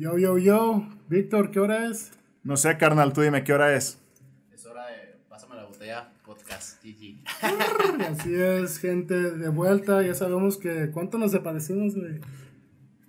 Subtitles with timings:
[0.00, 0.82] Yo, yo, yo.
[1.10, 2.10] Víctor, ¿qué hora es?
[2.42, 3.98] No sé, carnal, tú dime qué hora es.
[4.50, 7.22] Es hora de Pásame la botella podcast, GG.
[8.08, 10.00] Así es, gente, de vuelta.
[10.00, 12.18] Ya sabemos que cuánto nos parecimos, güey.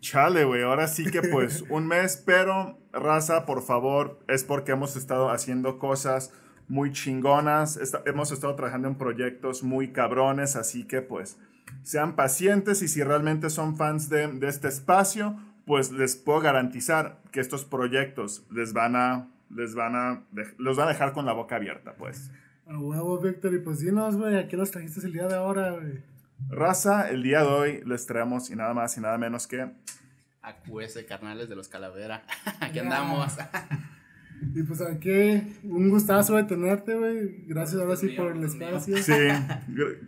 [0.02, 4.98] Chale, güey, ahora sí que pues un mes, pero raza, por favor, es porque hemos
[4.98, 6.34] estado haciendo cosas
[6.68, 11.38] muy chingonas, hemos estado trabajando en proyectos muy cabrones, así que pues
[11.84, 17.22] sean pacientes y si realmente son fans de, de este espacio, pues les puedo garantizar
[17.32, 20.24] que estos proyectos les van a, les van a,
[20.58, 22.32] los van a dejar con la boca abierta, pues.
[22.68, 23.54] A huevo, Víctor.
[23.54, 26.04] Y pues dinos, güey, ¿a qué nos trajiste el día de ahora, güey?
[26.50, 29.70] Raza, el día de hoy les traemos y nada más y nada menos que
[30.42, 32.24] AQS, carnales de los Calavera.
[32.60, 33.38] Aquí andamos.
[34.56, 37.46] Y pues aquí, un gustazo de tenerte, güey.
[37.46, 38.98] Gracias ahora sí por el espacio.
[38.98, 39.14] Sí,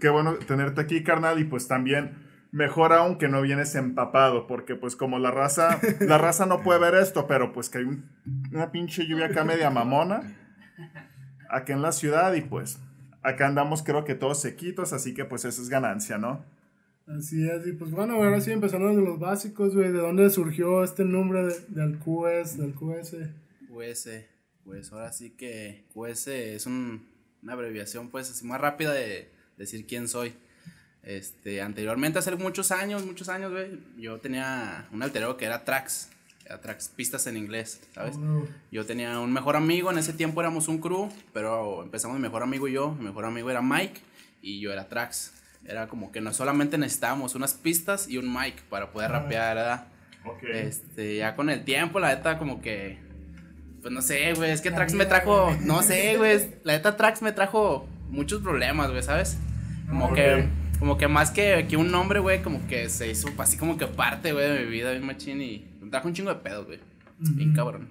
[0.02, 2.16] qué bueno tenerte aquí, carnal, y pues también
[2.54, 6.80] mejor aún que no vienes empapado, porque pues como la raza, la raza no puede
[6.80, 8.10] ver esto, pero pues que hay un-
[8.54, 10.22] una pinche lluvia acá media mamona,
[11.50, 12.80] acá en la ciudad, y pues
[13.22, 16.46] acá andamos creo que todos sequitos, así que pues eso es ganancia, ¿no?
[17.08, 17.68] Así es.
[17.68, 19.92] Y pues bueno, ahora sí empezando de los básicos, güey.
[19.92, 23.18] ¿De dónde surgió este nombre de- del QS, del QS?
[23.68, 24.26] QS,
[24.64, 27.06] pues ahora sí que QS es un-
[27.42, 30.34] una abreviación, pues así más rápida de decir quién soy.
[31.04, 36.10] Este, anteriormente, hace muchos años, muchos años, güey, yo tenía un altero que era Trax,
[36.46, 38.16] era Trax, pistas en inglés, ¿sabes?
[38.18, 42.22] Oh, Yo tenía un mejor amigo, en ese tiempo éramos un crew, pero empezamos mi
[42.24, 42.92] mejor amigo y yo.
[42.96, 44.00] Mi mejor amigo era Mike
[44.42, 45.34] y yo era Trax.
[45.66, 49.20] Era como que no solamente necesitábamos unas pistas y un mic para poder Ah.
[49.20, 49.88] rapear, ¿verdad?
[50.54, 52.98] Este, ya con el tiempo, la neta, como que.
[53.82, 55.54] Pues no sé, güey, es que Trax me trajo.
[55.62, 59.38] No sé, güey, la neta, Trax me trajo muchos problemas, güey, ¿sabes?
[59.90, 60.16] Como Ok.
[60.16, 60.63] que.
[60.84, 63.88] Como que más que, que un nombre, güey, como que se hizo así como que
[63.88, 66.82] parte, güey, de mi vida, bien machín, y me trajo un chingo de pedos, güey.
[67.20, 67.88] Bien cabrón.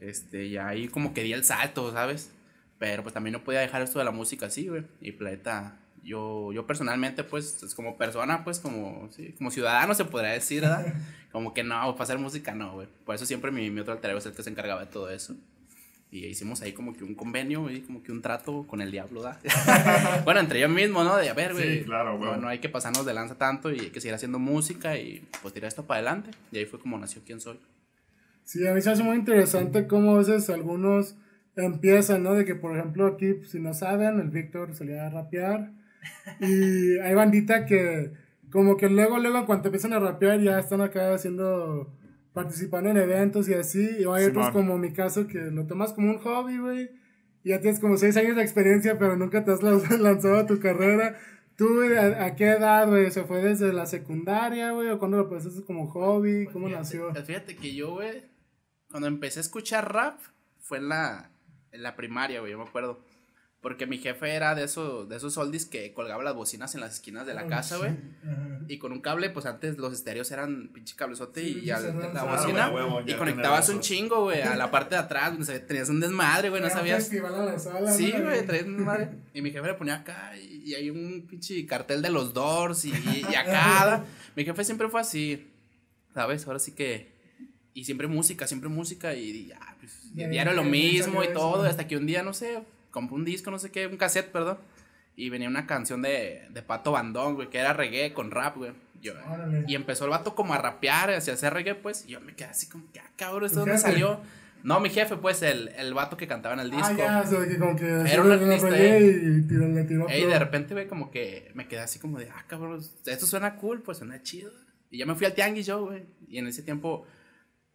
[0.00, 2.32] Este, y ahí como que di el salto, ¿sabes?
[2.78, 4.84] Pero pues también no podía dejar esto de la música así, güey.
[5.02, 10.06] Y planeta, yo, yo personalmente, pues, es como persona, pues, como, sí, como ciudadano se
[10.06, 10.94] podría decir, ¿verdad?
[11.32, 12.88] Como que no, para hacer música no, güey.
[13.04, 15.10] Por eso siempre mi, mi otro alter ego es el que se encargaba de todo
[15.10, 15.36] eso.
[16.16, 19.22] Y hicimos ahí como que un convenio, güey, como que un trato con el diablo,
[19.22, 19.38] ¿verdad?
[20.24, 21.16] bueno, entre yo mismo, ¿no?
[21.18, 21.80] De a ver, güey.
[21.80, 22.30] Sí, claro, güey.
[22.30, 25.26] no, no hay que pasarnos de lanza tanto y hay que seguir haciendo música y
[25.42, 26.30] pues tirar esto para adelante.
[26.52, 27.58] Y ahí fue como nació quién soy.
[28.44, 31.16] Sí, a mí se hace muy interesante cómo a veces algunos
[31.56, 32.34] empiezan, ¿no?
[32.34, 35.72] De que, por ejemplo, aquí, pues, si no saben, el Víctor salía a rapear.
[36.40, 38.12] Y hay bandita que,
[38.50, 41.92] como que luego, luego, cuando empiezan a rapear, ya están acá haciendo,
[42.36, 43.80] participando en eventos y así.
[43.98, 46.90] Y hay otros, como mi caso, que lo tomas como un hobby, güey.
[47.42, 50.46] Y ya tienes como seis años de experiencia, pero nunca te has lan- lanzado a
[50.46, 51.16] tu carrera.
[51.56, 53.10] ¿Tú, güey, a, a qué edad, güey?
[53.10, 54.90] ¿Se fue desde la secundaria, güey?
[54.90, 56.46] ¿O cuándo lo pensaste como hobby?
[56.52, 57.14] ¿Cómo Fíjate- nació?
[57.24, 58.24] Fíjate que yo, güey,
[58.90, 60.18] cuando empecé a escuchar rap,
[60.60, 61.30] fue en la,
[61.72, 63.00] en la primaria, güey, yo me acuerdo.
[63.62, 66.94] Porque mi jefe era de esos, de esos oldies que colgaba las bocinas en las
[66.94, 67.90] esquinas de la Oh, casa, güey.
[68.68, 71.92] Y con un cable, pues antes los estéreos eran pinche cablezote Sí, y ya la
[71.92, 72.72] la Claro, bocina.
[73.06, 76.62] y conectabas un chingo, güey, a la parte de atrás, donde tenías un desmadre, güey,
[76.62, 76.98] no sabías.
[77.08, 78.24] festival a la sala, Sí, ¿no?
[78.24, 79.08] güey, traías un desmadre.
[79.34, 82.84] Y mi jefe le ponía acá y, y hay un pinche cartel de los Doors
[82.84, 84.04] y, y acá.
[84.36, 85.50] mi jefe siempre fue así,
[86.14, 86.46] ¿sabes?
[86.46, 87.16] Ahora sí que.
[87.74, 89.92] Y siempre música, siempre música y ya, pues.
[90.14, 91.62] y diario lo mismo y todo.
[91.64, 91.70] eso.
[91.70, 92.62] Hasta que un día, no sé,
[92.96, 94.56] compré un disco, no sé qué, un cassette, perdón.
[95.16, 98.72] Y venía una canción de, de Pato Bandón, güey, que era reggae con rap, güey.
[99.02, 99.12] Yo-
[99.68, 102.06] y empezó el vato como a rapear, hacia hacer reggae, pues.
[102.08, 104.20] Y yo me quedé así como, que, ah, cabrón, ¿esto ¿Tu dónde salió?
[104.62, 106.86] No, mi jefe, pues, el, el vato que cantaba en el disco.
[106.88, 109.20] Ah, ya, o sea, que como que Era un artista, eh.
[109.22, 110.08] y tiró, le tiró.
[110.08, 113.56] Ey, de repente, güey, como que me quedé así como de, ah, cabrón, esto suena
[113.56, 114.50] cool, pues suena chido.
[114.90, 116.04] Y ya me fui al tianguis yo, güey.
[116.28, 117.06] Y en ese tiempo,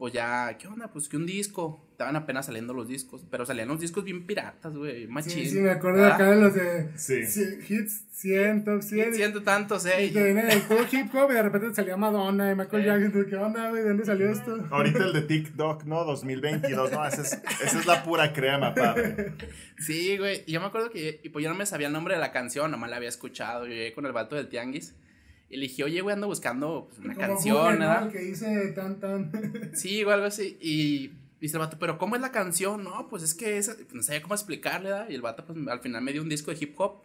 [0.02, 0.88] pues ya, ¿qué onda?
[0.88, 1.80] Pues que un disco.
[1.92, 5.60] Estaban apenas saliendo los discos, pero salían los discos bien piratas, güey, más Sí, sí,
[5.60, 7.22] me acuerdo acá de los de Sí.
[7.70, 9.14] hits 100, top 100.
[9.14, 10.12] Siento tantos, Y eh.
[10.12, 12.84] que viene del puro hip hop y de repente salía Madonna y Michael.
[12.84, 13.12] Jackson.
[13.12, 13.84] ¿tú ¿Qué onda, güey?
[13.84, 14.58] ¿De dónde salió esto?
[14.72, 16.04] Ahorita el de TikTok, ¿no?
[16.04, 17.34] 2022, no, esa es,
[17.64, 19.34] esa es la pura crema, padre.
[19.78, 20.44] Sí, güey.
[20.48, 22.32] Y yo me acuerdo que, y pues yo no me sabía el nombre de la
[22.32, 23.68] canción, nomás la había escuchado.
[23.68, 24.96] Yo llegué con el vato del tianguis.
[25.52, 27.80] Y le dije, oye, güey, ando buscando pues, una Como canción, ¿no?
[27.80, 28.06] ¿verdad?
[28.06, 29.32] El que dice tan, tan.
[29.76, 30.58] Sí, o algo así.
[30.62, 31.12] Y
[31.42, 32.84] dice el vato, pero ¿cómo es la canción?
[32.84, 35.10] No, pues es que esa, pues, no sabía cómo explicarle, ¿verdad?
[35.10, 37.02] Y el vato, pues al final me dio un disco de hip hop.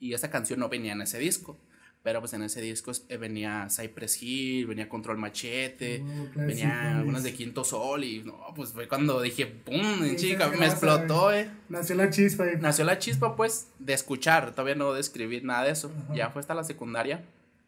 [0.00, 1.58] Y esa canción no venía en ese disco.
[2.02, 7.22] Pero pues en ese disco eh, venía Cypress Hill, venía Control Machete, Oh, venía algunas
[7.22, 8.04] de Quinto Sol.
[8.04, 10.02] Y no, pues fue cuando dije, ¡pum!
[10.02, 11.48] Sí, chica, me explotó, eh.
[11.70, 12.44] Nació la chispa.
[12.52, 15.90] y- Nació la chispa, pues, de escuchar, todavía no de escribir nada de eso.
[16.04, 16.14] Ajá.
[16.14, 17.24] Ya fue hasta la secundaria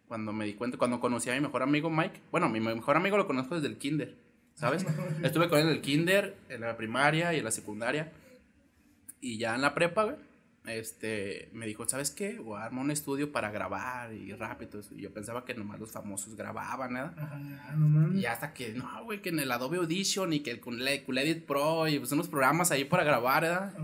[0.09, 2.21] cuando me di cuenta, cuando conocí a mi mejor amigo Mike.
[2.31, 4.27] Bueno, mi mejor amigo lo conozco desde el kinder.
[4.57, 4.85] ¿sabes?
[5.23, 8.13] Estuve con él en el kinder, en la primaria y en la secundaria.
[9.21, 10.17] Y ya en la prepa, güey,
[10.67, 12.39] este, me dijo, ¿sabes qué?
[12.39, 14.81] Voy a armar un estudio para grabar y rápido.
[14.91, 17.77] Y yo pensaba que nomás los famosos grababan, ¿verdad?
[17.77, 18.19] No.
[18.19, 21.45] Y hasta que, no, güey, que en el Adobe Audition y que el con Edit
[21.45, 23.75] Pro y pues unos programas ahí para grabar, ¿verdad?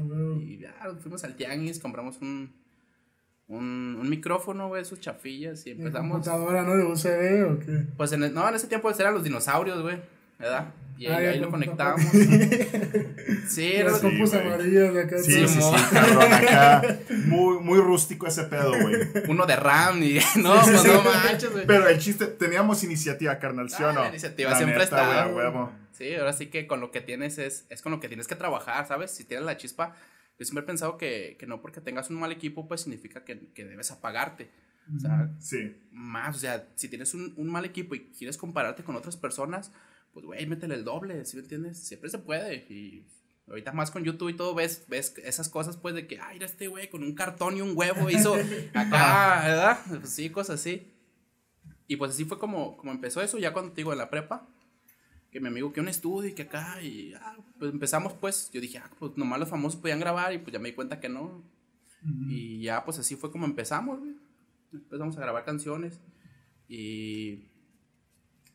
[0.41, 2.53] Y ya fuimos al tianguis, compramos un,
[3.49, 6.11] un, un micrófono, güey, sus chafillas y ¿En empezamos.
[6.13, 6.77] computadora, no?
[6.77, 7.85] ¿De USB o qué?
[7.97, 9.97] Pues en el- no, en ese tiempo eran los dinosaurios, güey,
[10.39, 10.69] ¿verdad?
[10.99, 12.05] Y ahí, Ah, ahí lo con- conectábamos.
[13.49, 15.19] sí, era Las Sí, compus amarillas de acá.
[15.19, 15.81] Sí, sí, sí, Simón.
[15.93, 16.83] cabrón, acá.
[17.27, 18.97] Muy, muy rústico ese pedo, güey.
[19.29, 20.89] uno de RAM y no, pues sí.
[20.89, 21.67] no manches, güey.
[21.67, 24.03] Pero el chiste, teníamos iniciativa, carnal, ¿sí o Ah, no?
[24.03, 25.71] la iniciativa La siempre neta, está.
[25.93, 28.35] Sí, ahora sí que con lo que tienes es, es con lo que tienes que
[28.35, 29.11] trabajar, ¿sabes?
[29.11, 29.95] Si tienes la chispa,
[30.43, 33.49] yo siempre he pensado que, que no porque tengas un mal equipo, pues significa que,
[33.55, 34.51] que debes apagarte.
[34.95, 35.77] O sea, Sí.
[35.93, 39.73] más, o sea, si tienes un, un mal equipo y quieres compararte con otras personas,
[40.13, 41.79] pues, güey, métele el doble, ¿sí me entiendes?
[41.79, 42.57] Siempre se puede.
[42.69, 43.07] Y
[43.47, 46.47] ahorita más con YouTube y todo, ves, ves esas cosas, pues, de que, ay, era
[46.47, 48.35] este güey con un cartón y un huevo hizo
[48.75, 49.79] acá, ¿verdad?
[49.89, 50.89] Pues, sí, cosas así.
[51.87, 54.49] Y pues así fue como, como empezó eso, ya cuando te digo en la prepa,
[55.33, 58.61] que mi amigo que un estudio y que acá, y ah, pues empezamos, pues, yo
[58.61, 61.09] dije, ah, pues nomás los famosos podían grabar y pues ya me di cuenta que
[61.09, 61.43] no.
[62.29, 64.17] Y ya, pues así fue como empezamos, güey.
[64.73, 66.01] Empezamos a grabar canciones.
[66.69, 67.49] Y.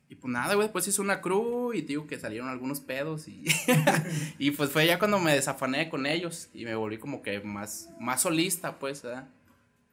[0.10, 3.46] Y pues nada, güey, después hice una crew y digo que salieron algunos pedos y.
[4.38, 7.90] y pues fue ya cuando me desafané con ellos y me volví como que más,
[8.00, 9.30] más solista, pues, ¿verdad?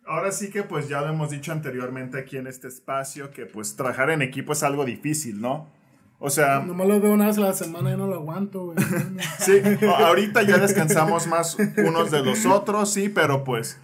[0.05, 3.75] Ahora sí que pues ya lo hemos dicho anteriormente aquí en este espacio que pues
[3.75, 5.73] trabajar en equipo es algo difícil, ¿no?
[6.27, 8.79] O sea, Nomás lo veo una vez a la semana y no lo aguanto, güey.
[9.41, 9.61] sí,
[9.99, 13.79] ahorita ya descansamos más unos de los otros, sí, pero pues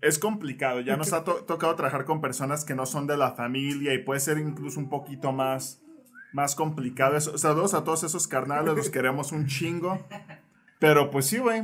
[0.00, 0.80] es complicado.
[0.80, 3.98] Ya nos ha to- tocado trabajar con personas que no son de la familia y
[3.98, 5.80] puede ser incluso un poquito más,
[6.32, 7.16] más complicado.
[7.16, 9.98] Eso- Saludos a todos esos carnales, los queremos un chingo.
[10.78, 11.62] Pero pues sí, güey.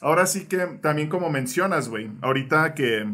[0.00, 2.10] Ahora sí que también como mencionas, güey.
[2.22, 3.06] Ahorita que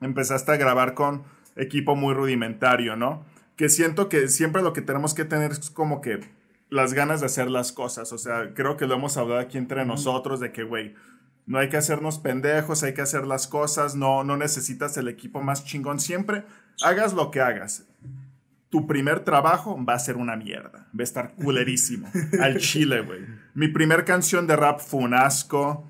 [0.00, 1.22] empezaste a grabar con
[1.56, 3.24] equipo muy rudimentario, ¿no?
[3.60, 6.20] Que siento que siempre lo que tenemos que tener es como que
[6.70, 8.10] las ganas de hacer las cosas.
[8.10, 10.94] O sea, creo que lo hemos hablado aquí entre nosotros de que, güey,
[11.44, 15.42] no hay que hacernos pendejos, hay que hacer las cosas, no, no necesitas el equipo
[15.42, 16.00] más chingón.
[16.00, 16.44] Siempre
[16.82, 17.86] hagas lo que hagas.
[18.70, 20.88] Tu primer trabajo va a ser una mierda.
[20.98, 22.10] Va a estar culerísimo.
[22.40, 23.26] Al chile, güey.
[23.52, 25.86] Mi primer canción de rap fue un asco.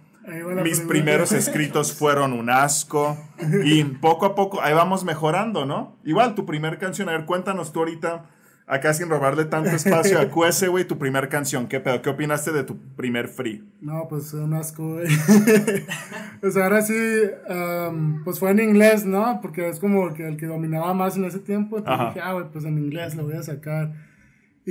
[0.63, 3.17] Mis primeros escritos fueron un asco.
[3.65, 5.97] Y poco a poco, ahí vamos mejorando, ¿no?
[6.05, 8.27] Igual, tu primer canción, a ver, cuéntanos tú ahorita,
[8.67, 11.67] acá sin robarle tanto espacio a QS, güey, tu primer canción.
[11.67, 12.03] ¿Qué pedo?
[12.03, 13.65] ¿Qué opinaste de tu primer free?
[13.81, 15.09] No, pues un asco, güey.
[15.09, 16.95] sea, ahora sí,
[17.49, 19.41] am, pues fue en inglés, ¿no?
[19.41, 21.79] Porque es como que el que dominaba más en ese tiempo.
[21.79, 22.15] Entonces Ajá.
[22.15, 24.10] dije, ah, güey, pues en inglés lo voy a sacar.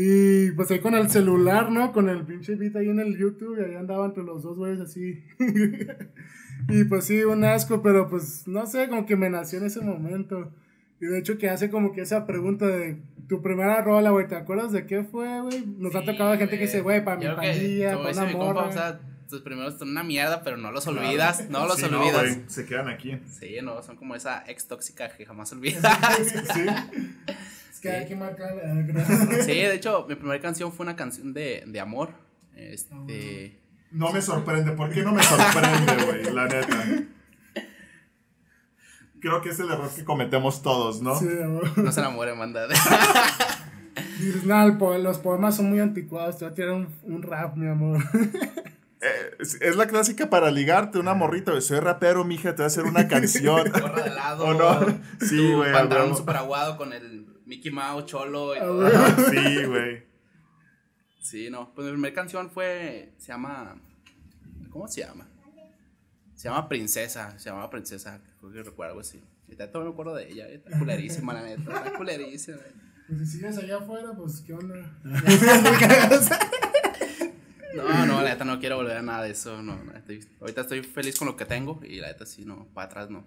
[0.01, 1.91] Y pues ahí con el celular, ¿no?
[1.91, 4.79] Con el pinche beat ahí en el YouTube, y ahí andaba entre los dos güeyes
[4.79, 5.25] así.
[6.69, 9.81] y pues sí, un asco, pero pues no sé, como que me nació en ese
[9.81, 10.53] momento.
[11.01, 14.35] Y de hecho que hace como que esa pregunta de tu primera rola, güey, ¿te
[14.37, 15.65] acuerdas de qué fue, güey?
[15.65, 18.37] Nos ha tocado gente que dice, güey, para mi pandilla, como para dice una mi
[18.37, 18.67] compa, morra.
[18.67, 18.99] o sea,
[19.29, 22.13] tus primeros son una mierda, pero no los olvidas, no los Sí, olvidas.
[22.21, 23.19] güey, se quedan aquí.
[23.29, 25.83] sí, no, son como esa ex tóxica que jamás olvidas.
[26.53, 26.65] Sí.
[27.79, 28.53] Es que hay que marcar.
[29.45, 32.09] sí, de hecho, mi primera canción fue una canción de, de amor.
[32.53, 33.57] Este.
[33.91, 34.73] No me sorprende.
[34.73, 36.33] ¿Por qué no me sorprende, güey?
[36.33, 36.85] La neta.
[39.21, 41.17] Creo que es el error que cometemos todos, ¿no?
[41.17, 41.77] Sí, amor.
[41.77, 42.67] No se enamore, manda.
[44.19, 44.67] Dices, no,
[44.97, 48.03] los poemas son muy anticuados, te voy a tirar un, un rap, mi amor.
[49.01, 51.61] Eh, es, es la clásica para ligarte, una morrita, güey.
[51.61, 53.69] Soy rapero, mija, te voy a hacer una canción.
[53.71, 54.43] Gorra de lado.
[54.43, 54.99] ¿O no?
[55.21, 57.18] Sí, güey, Pantalón super aguado con el
[57.49, 58.55] Mickey Mouse, cholo.
[58.55, 59.29] Y Ah, todo.
[59.31, 60.03] Sí, güey.
[61.19, 61.73] Sí, no.
[61.73, 63.11] Pues mi primera canción fue.
[63.17, 63.75] Se llama.
[64.69, 65.27] ¿Cómo se llama?
[66.35, 67.37] Se llama Princesa.
[67.39, 68.21] Se llama Princesa.
[68.39, 69.21] Creo que recuerdo algo así.
[69.45, 70.47] Ahorita todavía me acuerdo de ella.
[70.47, 71.75] Está culerísima, la neta.
[71.75, 72.59] Está culerísima.
[73.07, 74.75] Pues si sigues allá afuera, pues qué onda.
[77.75, 79.61] No, no, la neta no quiero volver a nada de eso.
[79.63, 82.67] No, la neta, ahorita estoy feliz con lo que tengo y la neta sí, no,
[82.73, 83.25] para atrás no.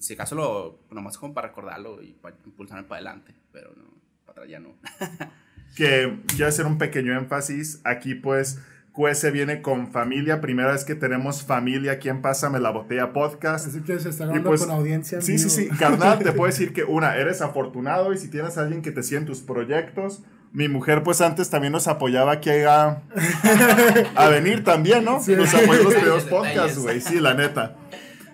[0.00, 3.84] Si acaso lo, nomás como para recordarlo y para impulsarme para adelante, pero no,
[4.24, 4.74] para atrás ya no.
[5.76, 7.82] Que quiero hacer un pequeño énfasis.
[7.84, 8.60] Aquí, pues,
[8.96, 10.40] QS viene con familia.
[10.40, 13.68] Primera vez que tenemos familia aquí en Pásame la Botella Podcast.
[13.68, 15.16] Así que se está hablando pues, con audiencia.
[15.16, 15.68] en Sí, sí, sí.
[15.68, 19.02] Carnal, te puedo decir que, una, eres afortunado y si tienes a alguien que te
[19.02, 20.22] sigue en tus proyectos.
[20.52, 23.02] Mi mujer, pues antes también nos apoyaba aquí a,
[24.14, 25.20] a venir también, ¿no?
[25.20, 25.36] Sí.
[25.36, 27.02] Nos apoyó en los primeros podcasts, güey.
[27.02, 27.76] Sí, la neta.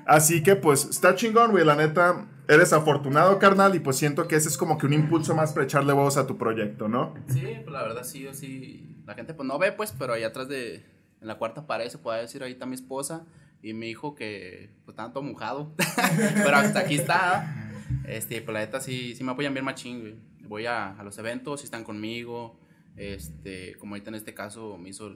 [0.06, 1.64] Así que, pues, está chingón, güey.
[1.64, 5.34] La neta, eres afortunado, carnal, y pues siento que ese es como que un impulso
[5.34, 7.14] más para echarle huevos a tu proyecto, ¿no?
[7.28, 9.02] Sí, pues la verdad sí, yo sí.
[9.06, 10.84] La gente pues no ve, pues, pero ahí atrás de,
[11.20, 13.26] en la cuarta pared se puede decir, ahí está mi esposa
[13.62, 15.74] y mi hijo que pues tanto mojado,
[16.34, 17.70] pero hasta aquí está.
[18.06, 20.14] Este, pues la neta sí, sí me apoyan bien machín, güey.
[20.48, 22.58] Voy a, a los eventos, sí están conmigo.
[22.96, 25.14] Este, como ahorita en este caso me hizo,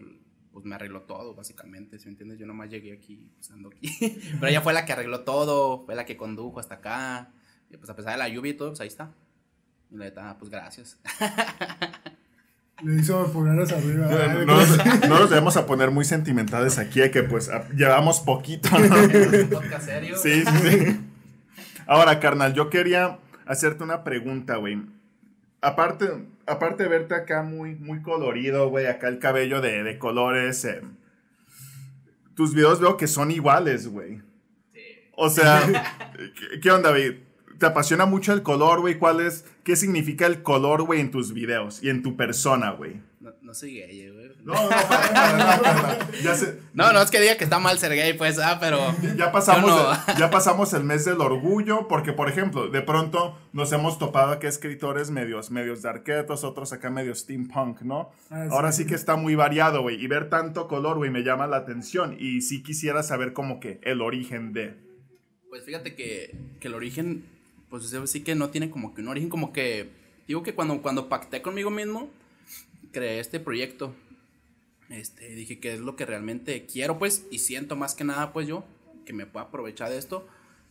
[0.56, 2.38] pues me arregló todo, básicamente, ¿sí me entiendes?
[2.38, 3.94] Yo nomás llegué aquí, pues ando aquí.
[4.40, 7.28] Pero ella fue la que arregló todo, fue la que condujo hasta acá.
[7.70, 9.10] Y pues a pesar de la lluvia y todo, pues ahí está.
[9.90, 10.98] Y la neta, pues gracias.
[12.82, 14.06] Le hizo pulgares arriba.
[14.06, 18.20] No, nos, no nos debemos a poner muy sentimentales aquí, de que pues a- llevamos
[18.20, 18.94] poquito, ¿no?
[19.42, 20.16] Un podcast serio.
[20.16, 21.00] Sí, sí, sí.
[21.86, 24.80] Ahora, carnal, yo quería hacerte una pregunta, güey.
[25.60, 30.64] Aparte, aparte de verte acá muy, muy colorido, güey, acá el cabello de, de colores,
[30.64, 30.82] eh,
[32.34, 34.22] tus videos veo que son iguales, güey.
[35.16, 35.62] O sea,
[36.38, 37.24] ¿qué, qué onda, güey?
[37.58, 38.98] ¿Te apasiona mucho el color, güey?
[38.98, 43.00] ¿Cuál es, qué significa el color, güey, en tus videos y en tu persona, güey?
[43.26, 44.30] No, no soy gay, güey.
[44.44, 44.60] No, no,
[46.74, 48.78] No, no es que diga que está mal ser gay, pues, ah, pero.
[49.16, 50.16] Ya pasamos, no.
[50.16, 54.46] ya pasamos el mes del orgullo, porque por ejemplo, de pronto nos hemos topado acá
[54.46, 58.12] escritores medios, medios de arquetos, otros acá medio steampunk, ¿no?
[58.30, 58.46] Ah.
[58.52, 61.56] Ahora sí que está muy variado, güey, y ver tanto color, güey, me llama la
[61.56, 64.76] atención, y sí quisiera saber como que el origen de...
[65.48, 67.24] Pues fíjate que, que el origen,
[67.70, 69.90] pues sí que no tiene como que un origen, como que.
[70.28, 72.08] Digo que cuando, cuando pacté conmigo mismo,
[72.96, 73.94] creé este proyecto.
[74.88, 78.46] Este, dije que es lo que realmente quiero, pues, y siento más que nada, pues
[78.48, 78.64] yo,
[79.04, 80.26] que me puedo aprovechar de esto,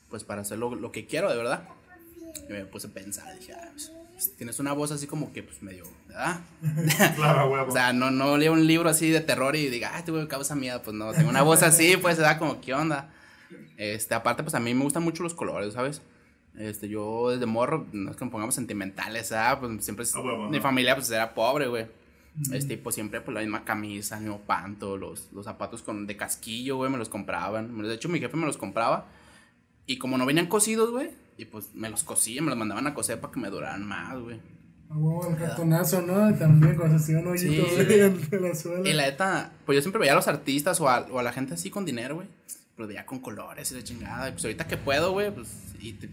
[0.09, 1.67] pues para hacer lo, lo que quiero, de verdad.
[2.49, 5.61] Y me puse a pensar, dije, ah, pues, tienes una voz así como que, pues,
[5.61, 6.39] medio, ¿verdad?
[7.15, 7.69] Claro, huevo.
[7.69, 10.55] O sea, no, no leo un libro así de terror y diga, ay, tuve causa
[10.55, 10.81] miedo.
[10.81, 13.13] Pues no, tengo una voz así, pues da como, ¿qué onda?
[13.77, 16.01] Este, aparte, pues a mí me gustan mucho los colores, ¿sabes?
[16.57, 19.57] Este, yo desde morro, no es que nos pongamos sentimentales, ¿ah?
[19.59, 21.85] Pues siempre, es- Ah, huevo, mi familia, pues era pobre, güey.
[22.51, 26.17] Este, pues siempre, pues la misma camisa, el mismo panto, los, los zapatos con, de
[26.17, 27.77] casquillo, güey, me los compraban.
[27.81, 29.05] De hecho, mi jefe me los compraba.
[29.85, 32.93] Y como no venían cosidos, güey, y pues me los cosían, me los mandaban a
[32.93, 34.39] coser para que me duraran más, güey.
[34.89, 36.29] A huevo, el cartonazo, ¿no?
[36.29, 37.75] Y también cuando se hacía un hoyito, Sí.
[37.85, 38.89] güey, en en la suela.
[38.89, 41.31] Y la neta, pues yo siempre veía a los artistas o a, o a la
[41.31, 42.27] gente así con dinero, güey.
[42.77, 44.27] Los veía con colores y de chingada.
[44.27, 45.47] Y pues ahorita que puedo, güey, pues
[45.79, 46.09] y te-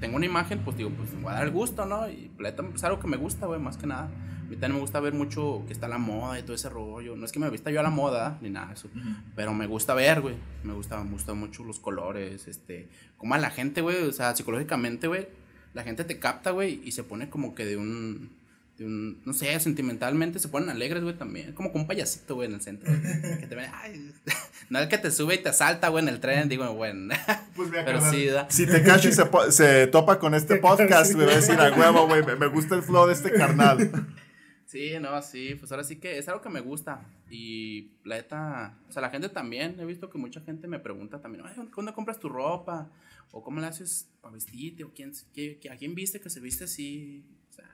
[0.00, 2.08] tengo una imagen, pues digo, pues me voy a dar el gusto, ¿no?
[2.08, 4.08] Y la neta es algo que me gusta, güey, más que nada.
[4.54, 7.16] Mí también me gusta ver mucho que está la moda y todo ese rollo.
[7.16, 8.88] No es que me vista yo a la moda, ni nada de eso.
[9.34, 10.36] Pero me gusta ver, güey.
[10.62, 12.88] Me gusta, me gusta mucho los colores, este.
[13.18, 15.26] Como a la gente, güey, o sea, psicológicamente, güey.
[15.72, 18.30] La gente te capta, güey, y se pone como que de un
[18.78, 21.52] de un, no sé, sentimentalmente se ponen alegres, güey, también.
[21.52, 22.90] Como con un payasito, güey, en el centro.
[22.92, 24.12] güey, que te ven, ay,
[24.68, 27.14] no el que te sube y te salta, güey, en el tren, digo, bueno.
[27.54, 28.48] Pues mira, Pero sí, da.
[28.50, 32.08] Si Tekashi se, po- se topa con este podcast, me va a decir a huevo,
[32.08, 34.08] güey, me, me gusta el flow de este carnal.
[34.74, 37.06] Sí, no, sí, pues ahora sí que es algo que me gusta.
[37.30, 41.20] Y la neta, o sea, la gente también, he visto que mucha gente me pregunta
[41.20, 42.90] también, ay, ¿dónde compras tu ropa?
[43.30, 46.40] O cómo le haces para vestirte, o quién, qué- qué- a quién viste que se
[46.40, 47.24] viste así.
[47.50, 47.66] O sea,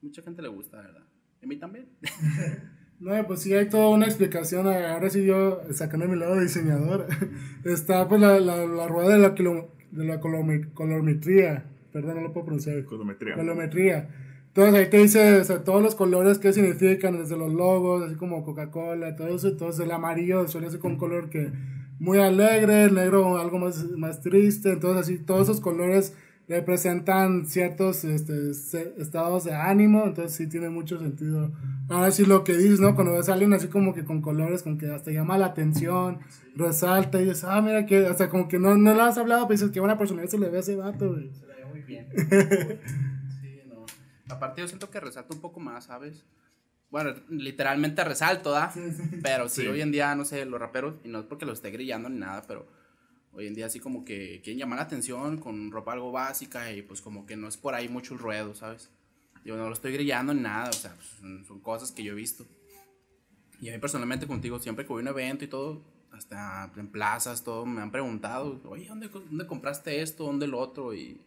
[0.00, 1.02] mucha gente le gusta, la verdad.
[1.40, 1.88] Y a mí también.
[3.00, 4.68] No, pues sí hay toda una explicación.
[4.68, 7.08] Ahora sí yo, sacando mi lado de diseñador,
[7.64, 11.64] está pues la, la, la rueda de la, de la colomi- colorimetría.
[11.92, 12.84] Perdón, no lo puedo pronunciar.
[12.84, 13.34] Colometría.
[13.34, 14.08] Colometría.
[14.54, 18.16] Entonces ahí te dice o sea, todos los colores que significan, desde los logos, así
[18.16, 19.48] como Coca-Cola, todo eso.
[19.48, 21.50] Entonces el amarillo suele ser con un color que
[21.98, 24.72] muy alegre, el negro algo más, más triste.
[24.72, 26.14] Entonces así todos esos colores
[26.48, 28.50] representan ciertos este,
[28.98, 30.04] estados de ánimo.
[30.04, 31.50] Entonces sí tiene mucho sentido.
[31.88, 32.94] Ahora sí lo que dices, ¿no?
[32.94, 36.18] Cuando ves a alguien así como que con colores, con que hasta llama la atención,
[36.54, 39.56] resalta y dices, ah, mira que, hasta como que no, no lo has hablado, pero
[39.56, 41.30] dices que buena personalidad se le ve a ese vato, güey.
[41.32, 42.06] Se la ve muy bien.
[44.32, 44.36] Sí.
[44.36, 46.24] Aparte yo siento que resalto un poco más, ¿sabes?
[46.90, 48.72] Bueno, literalmente resalto, ¿da?
[49.22, 49.66] Pero sí, Sí.
[49.68, 52.18] hoy en día, no sé, los raperos, y no es porque los esté grillando ni
[52.18, 52.66] nada, pero
[53.32, 56.82] hoy en día así como que quieren llamar la atención con ropa algo básica y
[56.82, 58.90] pues como que no es por ahí mucho el ruedo, ¿sabes?
[59.44, 62.12] Yo no lo estoy grillando ni nada, o sea, pues, son, son cosas que yo
[62.12, 62.46] he visto.
[63.60, 66.88] Y a mí personalmente contigo, siempre que voy a un evento y todo, hasta en
[66.88, 70.24] plazas, todo, me han preguntado, oye, ¿dónde, dónde compraste esto?
[70.24, 70.92] ¿Dónde el otro?
[70.94, 71.20] Y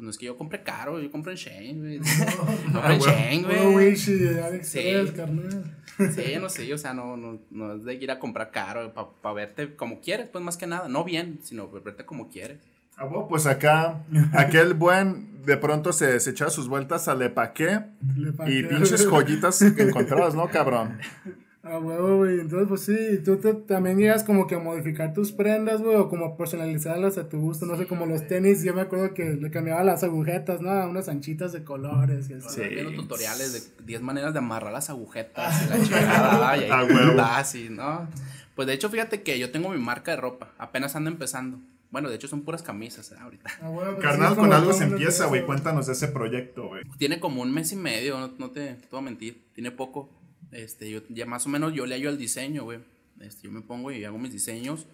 [0.00, 1.98] pues no es que yo compre caro, yo compro en Shane, güey.
[2.72, 3.96] compro en Shane, güey.
[3.96, 4.18] Sí.
[4.64, 9.34] Sí, no sé, o sea, no, no, no es de ir a comprar caro, para
[9.34, 12.60] verte como quieres, pues más que nada, no bien, sino verte como quieres.
[12.96, 14.02] Ah, bueno, pues acá,
[14.32, 17.80] aquel buen de pronto se, se echaba sus vueltas al epaqué
[18.16, 20.98] Le y pinches joyitas encontradas, ¿no, cabrón?
[21.62, 22.40] Ah, huevo, güey.
[22.40, 26.08] Entonces, pues sí, tú te- también llegas como que a modificar tus prendas, güey, o
[26.08, 27.66] como a personalizarlas a tu gusto.
[27.66, 30.70] No sé, como los tenis, yo me acuerdo que le cambiaba las agujetas, ¿no?
[30.70, 32.48] A unas anchitas de colores y así.
[32.48, 32.62] Sí.
[32.68, 36.56] Viendo tutoriales de 10 maneras de amarrar las agujetas y la chingada.
[36.56, 37.20] y ahí Ah, huevo.
[37.20, 38.08] así, ¿no?
[38.56, 40.52] Pues de hecho, fíjate que yo tengo mi marca de ropa.
[40.58, 41.58] Apenas ando empezando.
[41.90, 43.50] Bueno, de hecho son puras camisas eh, ahorita.
[43.60, 45.44] Ah, huevo, pues Carnal, con algo se empieza, güey.
[45.44, 46.84] Cuéntanos de ese proyecto, güey.
[46.98, 49.42] Tiene como un mes y medio, no, no te, te voy a mentir.
[49.54, 50.08] Tiene poco.
[50.52, 52.80] Este, yo ya más o menos yo le hallo el diseño, güey.
[53.20, 54.86] Este, yo me pongo y hago mis diseños.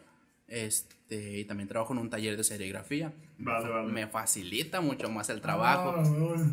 [0.49, 3.13] Este, y también trabajo en un taller de serigrafía.
[3.39, 3.93] Vale, vale.
[3.93, 5.95] Me facilita mucho más el trabajo.
[5.97, 6.51] Ah.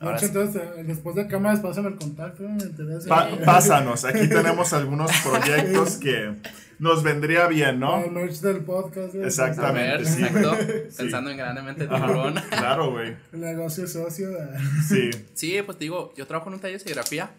[0.00, 0.26] Ahora sí.
[0.26, 3.08] entonces, eh, después de cámaras, pásame el contacto, me interesa.
[3.08, 6.34] Pa- pásanos, aquí tenemos algunos proyectos que
[6.80, 8.04] nos vendría bien, ¿no?
[8.08, 9.14] merch del podcast.
[9.14, 9.80] A Exactamente.
[9.98, 10.22] ver, sí.
[10.24, 10.56] exacto.
[10.90, 10.96] Sí.
[10.98, 12.34] Pensando en grandemente tiburón.
[12.50, 13.14] Claro, güey.
[13.32, 14.30] El negocio socio.
[14.36, 14.48] eh.
[14.88, 15.10] Sí.
[15.34, 17.30] Sí, pues te digo, yo trabajo en un taller de serigrafía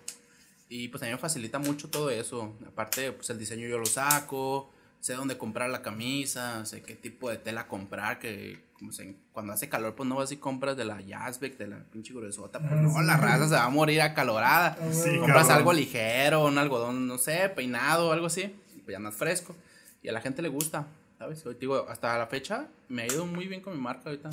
[0.75, 2.56] y pues a mí me facilita mucho todo eso.
[2.68, 7.30] Aparte, pues el diseño yo lo saco, sé dónde comprar la camisa, sé qué tipo
[7.30, 10.86] de tela comprar, que como se- cuando hace calor pues no vas y compras de
[10.86, 14.01] la Jazzbeck, de la pinche gruesota, pues Ah, no, la raza se va a morir
[14.01, 14.77] acalorada.
[14.80, 15.58] Ah, Sí, compras cabrón.
[15.58, 18.53] algo ligero, un algodón, no sé, peinado algo así,
[18.84, 19.56] pues ya más fresco.
[20.01, 20.88] Y a la gente le gusta,
[21.20, 21.46] ¿sabes?
[21.46, 24.30] Hoy te digo, hasta la fecha me ha ido muy bien con mi marca ahorita.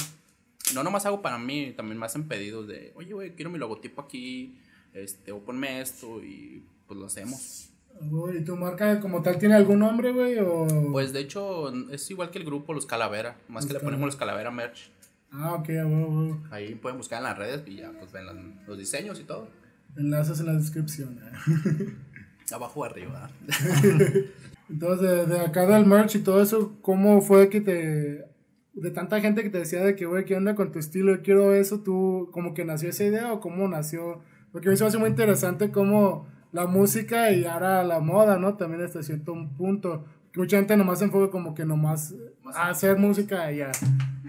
[0.74, 4.00] No nomás hago para mí, también me hacen pedidos de, oye, güey, quiero mi logotipo
[4.02, 4.58] aquí,
[4.94, 7.70] este, o ponme esto, y pues lo hacemos.
[8.02, 10.38] Güey, ¿Y tu marca como tal tiene algún nombre, güey?
[10.38, 10.66] O...
[10.92, 14.16] Pues de hecho, es igual que el grupo Los Calavera, más que le ponemos Los
[14.16, 14.90] Calavera Merch.
[15.32, 16.40] Ah, ok, huevo, huevo.
[16.50, 18.34] Ahí pueden buscar en las redes y ya, pues ven los,
[18.66, 19.48] los diseños y todo.
[19.96, 21.18] Enlaces en la descripción.
[21.18, 21.94] eh.
[22.54, 23.30] Abajo o arriba.
[24.68, 28.24] Entonces, de, de acá del merch y todo eso, ¿cómo fue que te...
[28.72, 31.14] De tanta gente que te decía de que, güey, ¿qué onda con tu estilo?
[31.16, 34.22] Yo quiero eso, ¿tú como que nació esa idea o cómo nació?
[34.52, 38.38] Porque a mí se me hace muy interesante cómo la música y ahora la moda,
[38.38, 38.54] ¿no?
[38.56, 40.04] También hasta cierto punto.
[40.32, 42.14] Que mucha gente nomás se enfoca como que nomás
[42.54, 43.72] a hacer música y ya.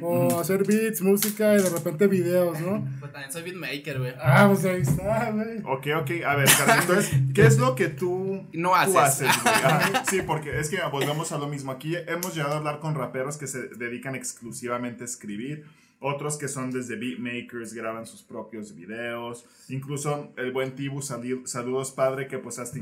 [0.03, 2.83] O hacer beats, música y de repente videos, ¿no?
[2.99, 4.13] Pues también soy beatmaker, güey.
[4.19, 5.59] Ah, pues ahí está, güey.
[5.59, 6.25] Ok, ok.
[6.25, 9.27] A ver, carnal, entonces, ¿qué es lo que tú No tú haces.
[9.43, 9.55] güey?
[9.63, 11.71] Ajá, Sí, porque es que volvemos a lo mismo.
[11.71, 15.65] Aquí hemos llegado a hablar con raperos que se dedican exclusivamente a escribir.
[16.03, 19.45] Otros que son desde beatmakers, graban sus propios videos.
[19.69, 22.79] Incluso el buen Tibu, saludos padre, que pues hasta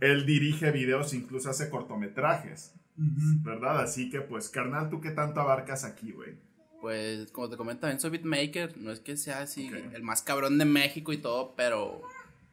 [0.00, 2.72] él dirige videos, incluso hace cortometrajes.
[2.96, 3.80] ¿Verdad?
[3.80, 6.34] Así que pues, carnal, ¿tú qué tanto abarcas aquí, güey?
[6.80, 8.76] Pues, como te comento, también soy beatmaker.
[8.78, 12.00] No es que sea así el más cabrón de México y todo, pero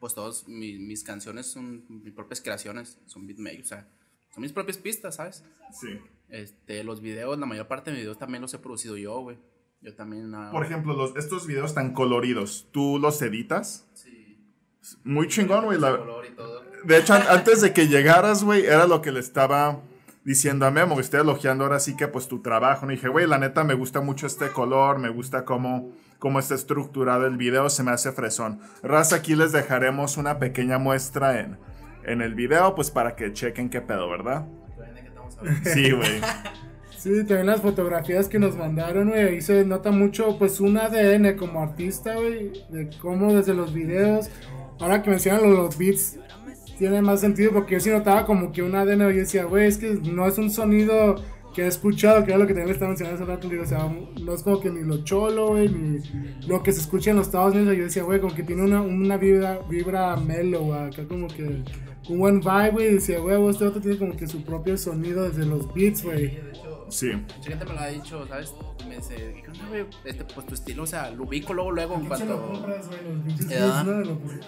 [0.00, 3.88] pues todos mi- mis canciones son mis propias creaciones, son beatmakers, o sea,
[4.32, 5.42] son mis propias pistas, ¿sabes?
[5.72, 5.98] Sí.
[6.28, 9.38] Este, los videos, la mayor parte de mis videos también los he producido yo, güey.
[9.80, 13.86] Yo también hago- Por ejemplo, los, estos videos tan coloridos, ¿tú los editas?
[13.94, 14.38] Sí,
[15.04, 15.78] Muy chingón, güey.
[15.78, 15.98] la-.
[16.84, 19.80] De hecho, an- antes de que llegaras, güey, era lo que le estaba
[20.24, 20.98] diciendo a Memo.
[21.00, 22.86] Estoy elogiando ahora sí que, pues, tu trabajo.
[22.86, 22.92] ¿no?
[22.92, 26.54] Y dije, güey, la neta, me gusta mucho este color, me gusta cómo, cómo está
[26.54, 28.60] estructurado el video, se me hace fresón.
[28.82, 31.58] Raza, aquí les dejaremos una pequeña muestra en,
[32.04, 34.46] en el video, pues, para que chequen qué pedo, ¿verdad?
[35.64, 36.20] Sí, güey.
[36.98, 41.36] Sí, también las fotografías que nos mandaron, güey, ahí se nota mucho, pues, un ADN
[41.36, 44.28] como artista, güey, de cómo desde los videos,
[44.80, 46.18] ahora que mencionan los, beats,
[46.76, 49.78] tiene más sentido, porque yo sí notaba como que un ADN, yo decía, güey, es
[49.78, 51.22] que no es un sonido
[51.54, 53.64] que he escuchado, que era lo que también le estaba mencionando hace rato, digo,
[54.24, 56.00] no es como que ni lo cholo, güey, ni
[56.48, 58.82] lo que se escucha en los Estados Unidos, yo decía, güey, como que tiene una,
[58.82, 61.62] una vibra, vibra mellow, acá como que
[62.08, 65.46] un buen vibe, güey, decía, güey, este otro tiene como que su propio sonido desde
[65.46, 66.38] los beats, güey.
[66.88, 67.12] De Sí.
[67.12, 68.52] mucha gente me lo ha dicho, ¿sabes?
[68.88, 69.86] Me dice, "¿Qué onda, güey?
[70.04, 72.52] Este, pues tu estilo, o sea, lo ubico luego, luego en ¿Quién se lo cuanto...
[72.60, 73.00] compras, güey?
[73.36, 73.58] Los ¿Eh?
[73.84, 73.92] ¿no?
[73.92, 74.38] De lo güey.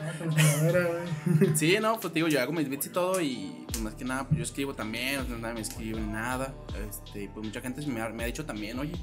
[1.57, 4.05] Sí, no, pues te digo, yo hago mis beats y todo y pues más que
[4.05, 6.55] nada, pues yo escribo también, o sea, nadie me escribe ni nada.
[6.88, 8.94] Este, pues mucha gente me ha, me ha dicho también, oye,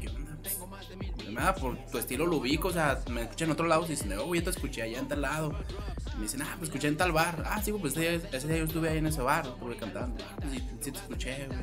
[0.00, 0.36] ¿qué onda?
[0.42, 0.56] Pues,
[1.16, 3.88] pues, nada, por tu estilo lo ubico, o sea, me escuchan en otro lado y
[3.90, 5.52] dicen, oh, yo te escuché allá en tal lado.
[6.14, 7.42] Y me dicen, ah, pues escuché en tal bar.
[7.44, 10.22] Ah, sí, pues ese día, ese día yo estuve ahí en ese bar, estuve cantando.
[10.24, 11.58] Ah, pues sí, sí te escuché, güey.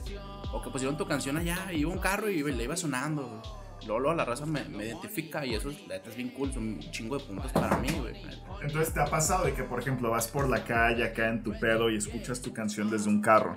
[0.52, 3.42] O que pusieron tu canción allá y iba un carro y le iba sonando, güey.
[3.86, 6.52] Luego, luego la raza me, me identifica y eso es, la neta es bien cool,
[6.52, 8.16] son un chingo de puntos para mí, güey.
[8.62, 11.52] Entonces, ¿te ha pasado de que, por ejemplo, vas por la calle acá en tu
[11.60, 13.54] pedo y escuchas tu canción desde un carro?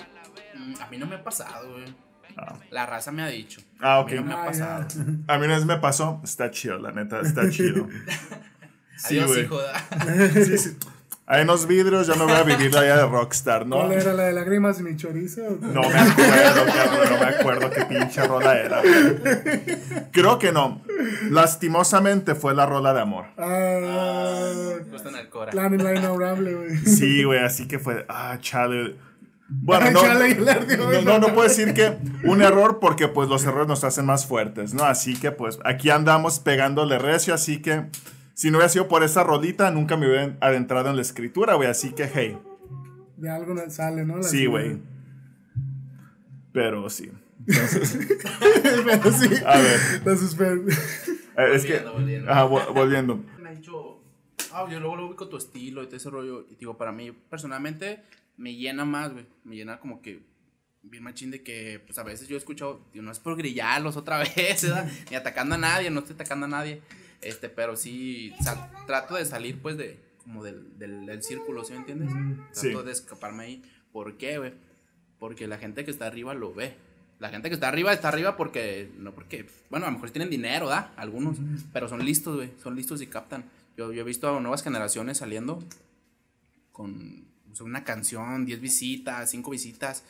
[0.55, 1.85] Mm, A mí no me ha pasado, güey.
[2.37, 3.61] Ah, La raza me ha dicho.
[3.81, 4.11] Ah, A ok.
[4.11, 4.87] mí no me ha Ah, pasado.
[5.29, 7.89] A mí una vez me pasó, está chido, la neta, está chido.
[8.99, 9.45] Sí, Adiós, güey.
[9.45, 9.59] hijo.
[10.45, 10.77] Sí, sí.
[11.31, 13.77] Ahí en los vidrios yo me voy a vivir la vida de rockstar, ¿no?
[13.77, 15.43] ¿Cuál era la de lágrimas y mi chorizo?
[15.61, 18.81] No me acuerdo, cabrón, no me acuerdo qué pinche rola era.
[18.81, 20.11] güey.
[20.11, 20.81] Creo que no.
[21.29, 23.27] Lastimosamente fue la rola de amor.
[23.37, 24.41] Ah,
[24.91, 25.53] Justo en el cora.
[25.53, 26.77] la la innombrable, güey.
[26.79, 28.97] Sí, güey, así que fue, ah, chale.
[29.51, 33.85] Bueno, no, no, no, no puedo decir que un error porque pues los errores nos
[33.85, 34.85] hacen más fuertes, ¿no?
[34.85, 37.85] Así que pues aquí andamos pegándole recio, así que
[38.39, 41.69] si no hubiera sido por esa rolita, nunca me hubiera adentrado en la escritura, güey,
[41.69, 42.39] así que hey,
[43.17, 44.19] De algo no sale, ¿no?
[44.19, 44.79] La sí, güey.
[46.53, 47.11] Pero sí.
[47.47, 49.29] Pero sí.
[49.45, 50.13] A ver, La
[51.47, 51.79] eh, es que...
[51.81, 52.31] Volviendo, volviendo.
[52.31, 53.25] Ajá, vo- volviendo.
[53.43, 54.05] Me ha dicho,
[54.53, 56.47] ah, yo luego lo ubico tu estilo y todo ese rollo.
[56.49, 58.05] Y digo, para mí, personalmente,
[58.37, 59.27] me llena más, güey.
[59.43, 60.23] Me llena como que
[60.83, 63.97] bien machín de que, pues a veces yo he escuchado, digo, no es por grillarlos
[63.97, 64.89] otra vez, ¿verdad?
[65.11, 66.81] Ni atacando a nadie, no estoy atacando a nadie.
[67.21, 68.33] Este, pero sí,
[68.87, 72.11] trato de salir, pues, de, como del, del, del círculo, ¿sí me entiendes?
[72.53, 72.69] Sí.
[72.69, 73.63] Trato de escaparme ahí.
[73.93, 74.53] ¿Por qué, güey?
[75.19, 76.77] Porque la gente que está arriba lo ve.
[77.19, 80.31] La gente que está arriba está arriba porque, no porque, bueno, a lo mejor tienen
[80.31, 80.93] dinero, ¿da?
[80.97, 81.39] Algunos,
[81.73, 83.45] pero son listos, güey, son listos y captan.
[83.77, 85.63] Yo, yo he visto a nuevas generaciones saliendo
[86.71, 90.05] con o sea, una canción, 10 visitas, 5 visitas,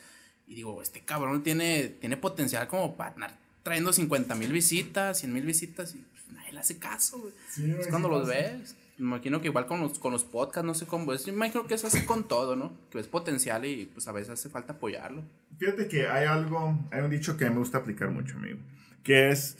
[0.45, 3.15] y digo, este cabrón tiene, tiene potencial como para
[3.63, 6.05] trayendo 50 mil visitas, 100 mil visitas, y
[6.49, 7.33] nadie le hace caso, güey.
[7.49, 8.75] Sí, es cuando los ves.
[8.97, 11.25] Me imagino que igual con los, con los podcasts, no sé cómo es.
[11.25, 12.73] Yo imagino que es así con todo, ¿no?
[12.91, 15.23] Que ves potencial y pues a veces hace falta apoyarlo.
[15.57, 18.59] Fíjate que hay algo, hay un dicho que me gusta aplicar mucho, amigo,
[19.03, 19.57] que es,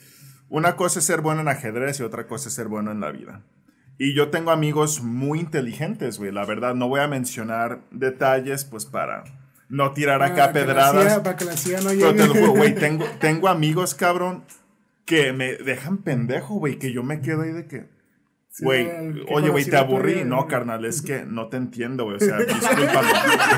[0.50, 3.12] una cosa es ser bueno en ajedrez y otra cosa es ser bueno en la
[3.12, 3.42] vida.
[3.98, 8.86] Y yo tengo amigos muy inteligentes, güey, la verdad, no voy a mencionar detalles, pues
[8.86, 9.24] para
[9.70, 11.06] no tirar acá Para que la pedradas.
[11.14, 12.40] CIA- Para que la CIA no Pero te lo llegue.
[12.40, 14.44] juro, güey, tengo, tengo amigos, cabrón,
[15.10, 17.88] que me dejan pendejo, güey, que yo me quedo ahí de que,
[18.60, 18.88] güey,
[19.32, 20.24] oye, güey, te aburrí.
[20.24, 23.10] No, carnal, es que no te entiendo, güey, o sea, discúlpame.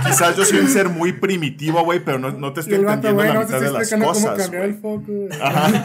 [0.07, 3.33] Quizás yo soy un ser muy primitivo, güey, pero no, no te estoy vato, entendiendo
[3.33, 5.29] la no mitad de las cómo cosas, el foco, güey.
[5.41, 5.83] Ajá.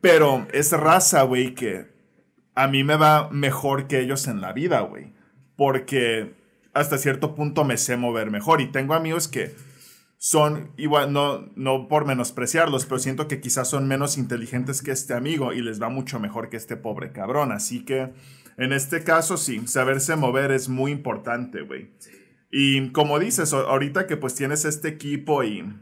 [0.00, 1.86] Pero es raza, güey, que
[2.56, 5.12] a mí me va mejor que ellos en la vida, güey.
[5.54, 6.34] Porque
[6.74, 8.60] hasta cierto punto me sé mover mejor.
[8.60, 9.54] Y tengo amigos que
[10.18, 15.14] son igual, no, no por menospreciarlos, pero siento que quizás son menos inteligentes que este
[15.14, 17.52] amigo y les va mucho mejor que este pobre cabrón.
[17.52, 18.12] Así que
[18.56, 21.92] en este caso, sí, saberse mover es muy importante, güey.
[22.50, 25.72] Y como dices, ahorita que pues tienes este equipo y,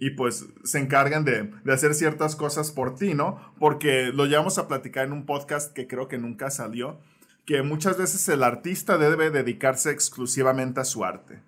[0.00, 3.54] y pues se encargan de, de hacer ciertas cosas por ti, ¿no?
[3.60, 6.98] Porque lo llevamos a platicar en un podcast que creo que nunca salió,
[7.46, 11.42] que muchas veces el artista debe dedicarse exclusivamente a su arte.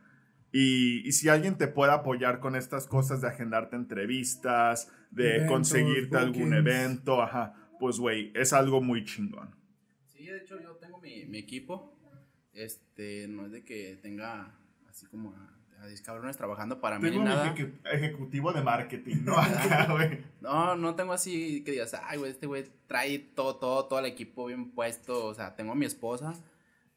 [0.52, 5.50] Y, y si alguien te puede apoyar con estas cosas de agendarte entrevistas, de Eventos,
[5.52, 9.54] conseguirte algún evento, ajá, pues güey, es algo muy chingón.
[10.06, 11.90] Sí, de hecho yo tengo mi, mi equipo.
[12.52, 14.54] Este, no es de que tenga
[14.88, 17.54] así como a, a 10 cabrones trabajando para mí ni Tengo un nada.
[17.54, 19.38] ejecu- ejecutivo de marketing, ¿no?
[19.38, 20.18] Acá, güey.
[20.42, 24.06] No, no tengo así que digas, ay, güey, este güey trae todo, todo, todo el
[24.06, 25.24] equipo bien puesto.
[25.26, 26.34] O sea, tengo a mi esposa,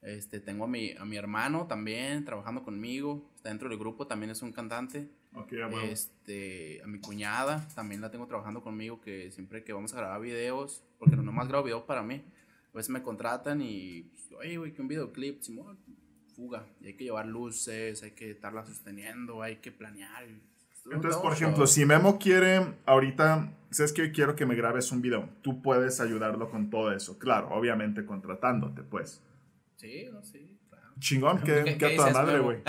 [0.05, 3.29] este, tengo a mi, a mi hermano también trabajando conmigo.
[3.35, 5.09] Está dentro del grupo, también es un cantante.
[5.33, 5.79] Ok, a huevo.
[5.81, 10.21] Este, a mi cuñada también la tengo trabajando conmigo, que siempre que vamos a grabar
[10.21, 12.23] videos, porque no nomás grabo videos para mí,
[12.73, 15.77] a veces me contratan y, pues, oye, güey, que un videoclip, Simón,
[16.35, 20.23] fuga, y hay que llevar luces, hay que estarla sosteniendo, hay que planear.
[20.29, 20.41] y-
[20.91, 25.27] Entonces, por ejemplo, si Memo quiere ahorita, sabes que quiero que me grabes un video,
[25.41, 27.17] tú puedes ayudarlo con todo eso.
[27.17, 29.21] Claro, obviamente contratándote, pues.
[29.77, 30.87] Sí, no, sí, claro.
[30.99, 32.59] Chingón, ¿Qué- que a qué toda madre, güey.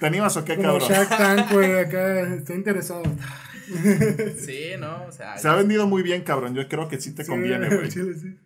[0.00, 0.88] ¿Te animas o qué, Como cabrón?
[0.88, 3.02] Shark Tank, güey, acá estoy interesado.
[4.36, 6.54] Sí, no, o sea, Se ha vendido muy bien, cabrón.
[6.56, 7.90] Yo creo que sí te Sí, conviene, güey.
[7.90, 8.36] sí.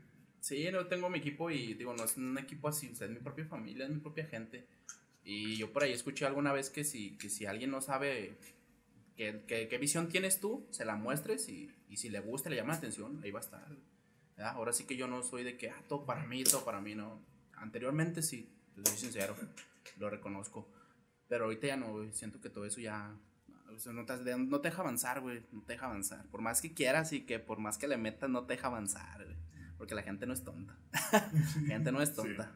[0.41, 3.13] Sí, no tengo mi equipo y digo, no es un equipo así, o sea, es
[3.15, 4.67] mi propia familia, es mi propia gente.
[5.25, 8.37] Y yo por ahí escuché alguna vez que si, que si alguien no sabe
[9.17, 12.57] qué, qué- qué visión tienes tú, se la muestres y, y si le gusta, le
[12.57, 13.67] llama la atención, ahí va a estar.
[14.37, 14.53] ¿verdad?
[14.57, 16.95] Ahora sí que yo no soy de que, ah, todo para mí, todo para mí,
[16.95, 17.23] no.
[17.57, 19.37] Anteriormente sí, te soy sincero,
[19.99, 20.69] lo reconozco.
[21.29, 23.17] Pero ahorita ya no, güey, siento que todo eso ya...
[23.75, 26.27] o sea, no, te, no te deja avanzar, güey, no te deja avanzar.
[26.27, 29.25] Por más que quieras y que por más que le metas, no te deja avanzar,
[29.25, 29.37] güey.
[29.79, 30.79] Porque la gente no es tonta.
[31.13, 32.53] la gente no es tonta.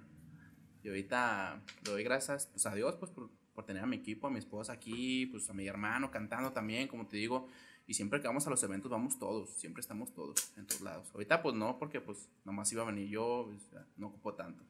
[0.82, 4.26] Y ahorita le doy gracias pues, a Dios pues, por, por tener a mi equipo,
[4.26, 7.48] a mi esposa aquí, pues a mi hermano cantando también, como te digo.
[7.87, 11.11] Y siempre que vamos a los eventos vamos todos, siempre estamos todos en todos lados.
[11.12, 14.62] Ahorita pues no, porque pues nomás iba a venir yo, pues, no ocupo tanto.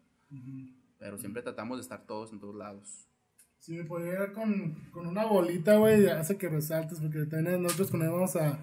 [0.99, 3.09] Pero siempre tratamos de estar todos en todos lados.
[3.59, 8.07] Sí, pues llegar con, con una bolita, güey, hace que resaltes, porque también nosotros cuando
[8.07, 8.59] íbamos a,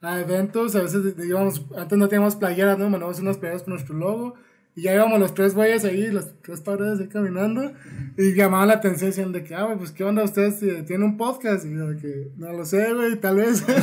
[0.00, 2.88] a eventos, a veces íbamos, antes no teníamos playeras, ¿no?
[2.88, 4.34] Mandamos unas playeras con nuestro logo,
[4.74, 7.72] Y ya íbamos los tres güeyes ahí, los tres padres ahí caminando.
[8.16, 11.02] Y llamaban la atención diciendo de que, ah, güey, pues qué onda ustedes eh, tienen
[11.04, 11.64] un podcast.
[11.66, 13.64] Y yo de que, no lo sé, güey, tal vez.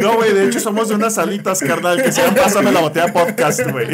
[0.00, 3.12] No, güey, de hecho somos de unas alitas, carnal, que se llaman Pásame la botella
[3.12, 3.88] podcast, güey.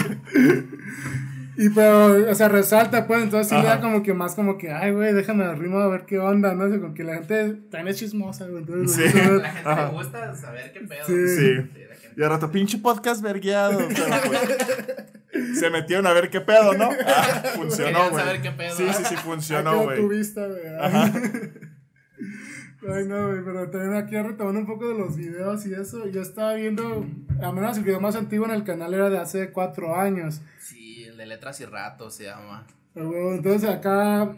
[1.65, 4.73] Y pero, o sea, resalta, pues, entonces sí le da como que más como que,
[4.73, 6.65] ay, güey, déjame el ritmo a ver qué onda, ¿no?
[6.65, 8.63] O sea, como que la gente también es chismosa, güey.
[8.65, 9.19] Entonces, Sí.
[9.19, 9.87] entonces, La gente Ajá.
[9.87, 11.05] le gusta saber qué pedo.
[11.07, 11.55] Sí.
[11.55, 13.79] La Y al rato, pinche podcast vergueado.
[13.89, 16.91] Pero, pues, se metieron a ver qué pedo, ¿no?
[17.07, 18.25] Ah, funcionó, güey.
[18.25, 18.77] saber qué pedo.
[18.77, 20.01] Sí, sí, sí, funcionó, güey.
[20.01, 20.61] tu vista, güey.
[22.89, 26.21] Ay, no, güey, pero también aquí retomando un poco de los videos y eso, yo
[26.21, 27.07] estaba viendo,
[27.41, 30.41] al menos el video más antiguo en el canal era de hace cuatro años.
[30.59, 30.82] Sí,
[31.23, 32.67] de letras y ratos se llama.
[32.95, 34.37] Entonces acá,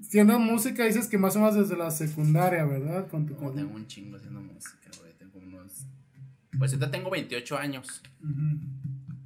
[0.00, 3.08] siendo música, dices que más o menos desde la secundaria, ¿verdad?
[3.08, 5.12] Con tu tengo un chingo haciendo música, güey.
[5.18, 5.86] Tengo unos.
[6.58, 8.02] Pues ahorita tengo 28 años.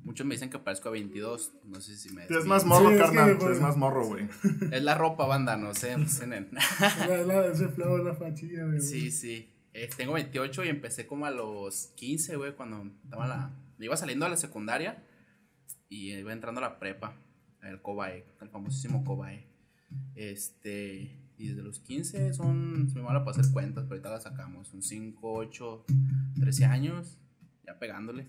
[0.04, 1.52] Muchos me dicen que parezco a 22.
[1.64, 2.26] No sé si me.
[2.26, 3.38] Te es más morro, Sí, es que, carnal.
[3.38, 4.28] pues, es más morro, güey.
[4.70, 5.96] Es la ropa, banda, no sé.
[7.08, 8.80] La- la- ese flow, la fachilla, güey.
[8.80, 9.50] Sí, sí.
[9.72, 13.50] Eh, tengo 28 y empecé como a los 15, güey, cuando estaba la...
[13.80, 15.02] Iba saliendo a la secundaria
[15.88, 17.14] y iba entrando a la prepa,
[17.62, 19.46] el Cobae, el famosísimo Cobae.
[20.14, 24.22] Este, y desde los 15 son, se me van a pasar cuentas, pero ahorita las
[24.24, 25.84] sacamos, son 5, 8,
[26.40, 27.18] 13 años,
[27.66, 28.26] ya pegándole.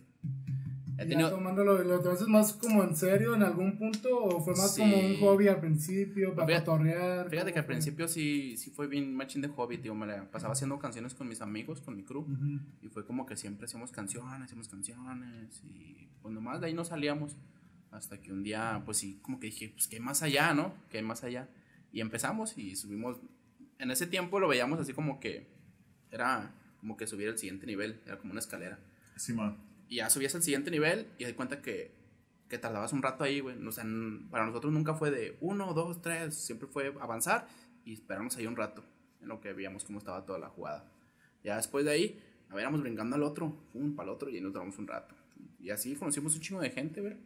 [0.97, 4.73] Ya tenido, tomándolo, ¿lo tomaste más como en serio en algún punto o fue más
[4.75, 4.81] Sí.
[4.81, 7.29] como un hobby al principio para Fíjate- cotorrear?
[7.29, 10.53] fíjate que al principio sí, sí fue bien machín de hobby, tío, me la pasaba
[10.53, 12.21] haciendo canciones con mis amigos, con mi crew.
[12.21, 12.59] Ujú.
[12.81, 16.85] Y fue como que siempre hacíamos canciones, hacíamos canciones y pues nomás de ahí no
[16.85, 17.35] salíamos.
[17.91, 20.73] Hasta que un día, pues sí, como que dije, pues que hay más allá, ¿no?
[20.89, 21.47] Que hay más allá.
[21.93, 23.17] Y empezamos y subimos.
[23.79, 25.47] En ese tiempo lo veíamos así como que
[26.11, 28.79] era como que subir al siguiente nivel, era como una escalera.
[29.15, 29.57] Simón.
[29.87, 31.91] Y ya subías al siguiente nivel y de cuenta que,
[32.49, 33.55] que tardabas un rato ahí, güey.
[33.65, 33.85] O sea,
[34.31, 37.47] para nosotros nunca fue de uno, dos, tres, siempre fue avanzar
[37.83, 38.83] y esperarnos ahí un rato
[39.21, 40.91] en lo que veíamos cómo estaba toda la jugada.
[41.43, 44.41] Ya después de ahí, a ver, brincando al otro, un para el otro y ahí
[44.41, 45.15] nos duramos un rato.
[45.59, 47.17] Y así conocimos un chingo de gente, güey.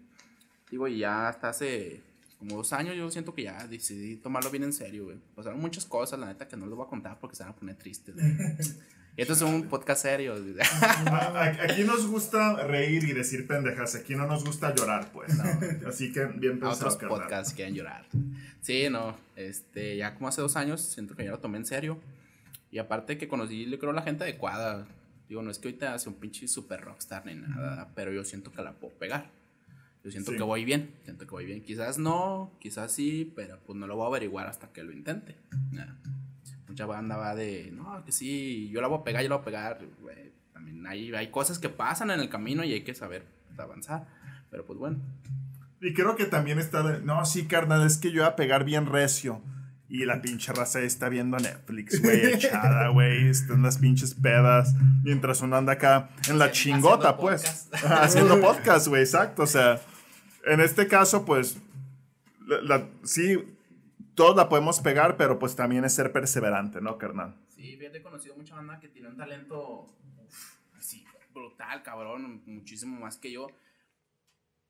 [0.69, 2.04] Digo, y ya hasta hace
[2.39, 5.17] como dos años yo siento que ya decidí tomarlo bien en serio, güey.
[5.36, 7.56] Pasaron muchas cosas, la neta, que no les voy a contar porque se van a
[7.56, 8.28] poner tristes, güey.
[9.17, 10.34] Y esto es un podcast serio.
[11.62, 13.95] Aquí nos gusta reír y decir pendejas.
[13.95, 15.38] Aquí no nos gusta llorar, pues.
[15.86, 17.19] Así que bien a pensado, otros carnal.
[17.19, 18.06] podcasts quieren llorar.
[18.62, 21.99] Sí, no, este, ya como hace dos años siento que ya lo tomé en serio.
[22.71, 24.88] Y aparte que conocí, yo creo, la gente adecuada.
[25.28, 28.54] Digo, no es que ahorita sea un pinche super rockstar ni nada, pero yo siento
[28.54, 29.30] que la puedo pegar.
[30.04, 30.38] Yo siento Sí.
[30.38, 31.62] que voy bien, siento que voy bien.
[31.62, 35.36] Quizás no, quizás sí, pero pues no lo voy a averiguar hasta que lo intente.
[36.68, 39.42] Mucha banda va de, no, que sí, yo la voy a pegar, yo la voy
[39.42, 39.80] a pegar.
[40.02, 40.32] güey.
[40.54, 43.26] También hay, hay cosas que pasan en el camino y hay que saber
[43.58, 44.08] avanzar.
[44.50, 44.98] Pero pues bueno,
[45.82, 48.64] Y creo que también está de, no, sí, carnal, es que yo iba a pegar
[48.66, 49.42] bien recio.
[49.92, 53.28] Y la pinche raza está viendo Netflix, güey, echada, güey.
[53.28, 54.76] Están las pinches pedas.
[55.04, 56.52] Mientras uno anda acá en la Haciendo
[56.90, 57.42] chingota, pues.
[57.70, 57.74] podcast.
[57.86, 59.44] Haciendo podcast, güey, exacto.
[59.44, 59.82] O sea,
[60.45, 61.58] en este caso, pues,
[62.47, 63.38] la- la- sí,
[64.15, 67.36] todos la podemos pegar, pero pues también es ser perseverante, ¿no, carnal?
[67.49, 69.88] Sí, fíjate, he conocido mucha banda que tiene un talento
[70.28, 73.47] uf, así, brutal, cabrón, muchísimo más que yo.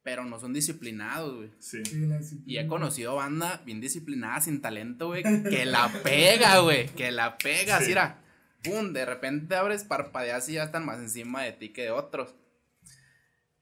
[0.01, 1.51] Pero no son disciplinados, güey.
[1.59, 1.83] Sí.
[2.45, 7.37] Y he conocido banda bien disciplinada, sin talento, güey, que la pega, güey, que la
[7.37, 7.83] pega, Sí.
[7.83, 8.21] así era.
[8.63, 12.33] Pum, de repente abres, parpadeas y ya están más encima de ti que de otros.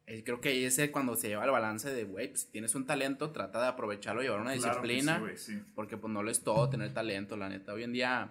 [0.10, 2.48] Eh, creo que ahí es el cuando se lleva el balance de, güey, pues, si
[2.48, 5.16] tienes un talento, trata de aprovecharlo, llevar una Claro disciplina.
[5.16, 5.62] sí, güey, sí.
[5.76, 7.74] Porque pues no lo es todo tener talento, la neta.
[7.74, 8.30] Hoy en día,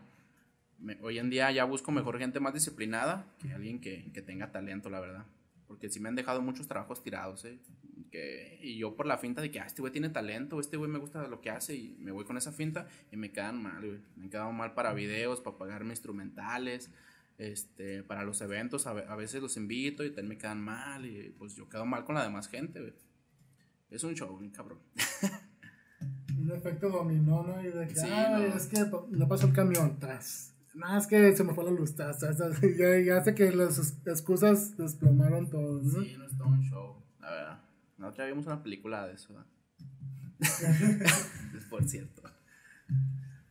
[0.78, 4.50] me- hoy en día ya busco mejor gente más disciplinada que alguien que, que tenga
[4.52, 5.26] talento, la verdad.
[5.68, 7.58] Porque sí me han dejado muchos trabajos tirados, ¿eh?
[8.10, 10.90] Que, y yo por la finta de que, ah, este güey tiene talento, este güey
[10.90, 13.84] me gusta lo que hace y me voy con esa finta y me quedan mal,
[13.84, 13.98] güey.
[14.16, 16.90] Me han quedado mal para videos, para pagarme instrumentales,
[17.38, 21.35] este, para los eventos, a, a veces los invito y también me quedan mal y
[21.38, 22.94] pues yo quedo mal con la demás gente, güey.
[23.90, 24.79] Es un show, bien cabrón.
[26.38, 27.61] Un efecto dominó, ¿no?
[27.62, 28.44] Y de que, Sí, ah, no.
[28.44, 28.79] es que
[29.11, 30.55] no pasó el camión, tras.
[30.75, 32.62] Nada, es que se me fue la luz, tras, tras, tras.
[32.62, 36.03] Y Ya, ya hace que las excusas desplomaron todo, ¿no?
[36.03, 37.61] Sí, no es todo un show, la verdad.
[37.96, 39.46] Nosotros vimos una película de eso, ¿verdad?
[41.57, 42.22] Es por cierto.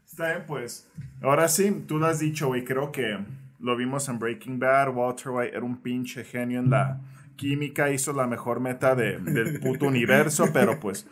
[0.05, 0.87] Está bien, pues.
[1.21, 2.63] Ahora sí, tú lo has dicho, güey.
[2.63, 3.17] Creo que
[3.59, 4.93] lo vimos en Breaking Bad.
[4.93, 6.99] Walter White era un pinche genio en la
[7.35, 7.91] química.
[7.91, 11.07] Hizo la mejor meta de- del puto universo, pero pues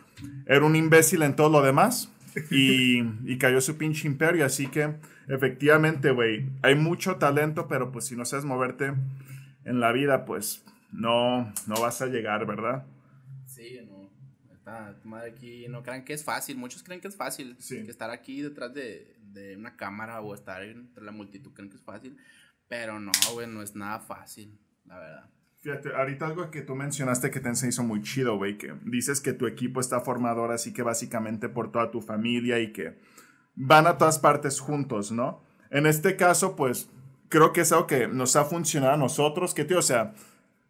[0.46, 2.10] era un imbécil en todo lo demás.
[2.50, 4.44] Y, y cayó su pinche imperio.
[4.44, 4.94] Así que,
[5.28, 8.92] efectivamente, güey, hay mucho talento, pero pues si no sabes moverte
[9.64, 12.84] en la vida, pues no, no vas a llegar, ¿verdad?
[13.46, 14.10] Sí, no.
[15.04, 16.56] madre aquí, no crean que es fácil.
[16.56, 17.54] Muchos creen que es fácil.
[17.58, 17.84] Sí.
[17.84, 21.76] Que estar aquí detrás de, de una cámara o estar entre la multitud creen que
[21.76, 22.16] es fácil.
[22.68, 25.30] Pero no, güey, no es nada fácil, la verdad.
[25.60, 29.32] Fíjate, ahorita algo que tú mencionaste que te hizo muy chido, güey, que dices que
[29.32, 32.98] tu equipo está formado ahora sí que básicamente por toda tu familia y que
[33.54, 35.42] van a todas partes juntos, ¿no?
[35.70, 36.90] En este caso, pues,
[37.30, 40.12] creo que es algo que nos ha funcionado a nosotros, que, tío, o sea,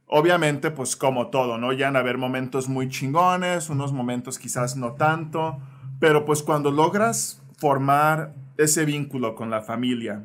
[0.07, 1.73] obviamente, pues, como todo, ¿no?
[1.73, 5.61] Ya van a haber momentos muy chingones, unos momentos quizás no tanto,
[5.99, 10.25] pero pues cuando logras formar ese vínculo con la familia,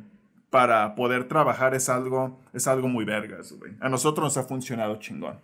[0.50, 3.74] para poder trabajar es algo, es algo muy vergas, güey.
[3.80, 5.40] A nosotros nos ha funcionado chingón.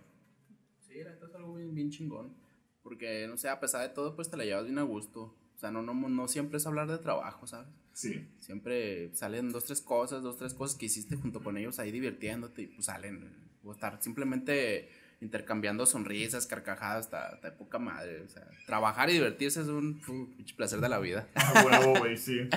[0.80, 2.34] Sí, la neta es algo bien, bien chingón.
[2.82, 5.34] Porque, no sé, a pesar de todo, pues te la llevas bien a gusto.
[5.54, 7.68] O sea, no, no, no siempre es hablar de trabajo, ¿sabes?
[7.92, 8.28] Sí.
[8.40, 12.62] Siempre salen dos, tres cosas, dos, tres cosas que hiciste junto con ellos ahí divirtiéndote
[12.62, 13.32] y pues salen.
[13.64, 14.88] O estar simplemente
[15.20, 18.22] intercambiando sonrisas, carcajadas, hasta, hasta poca madre.
[18.22, 20.00] O sea, trabajar y divertirse es un
[20.56, 21.26] placer de la vida.
[21.34, 22.48] A huevo, güey, sí.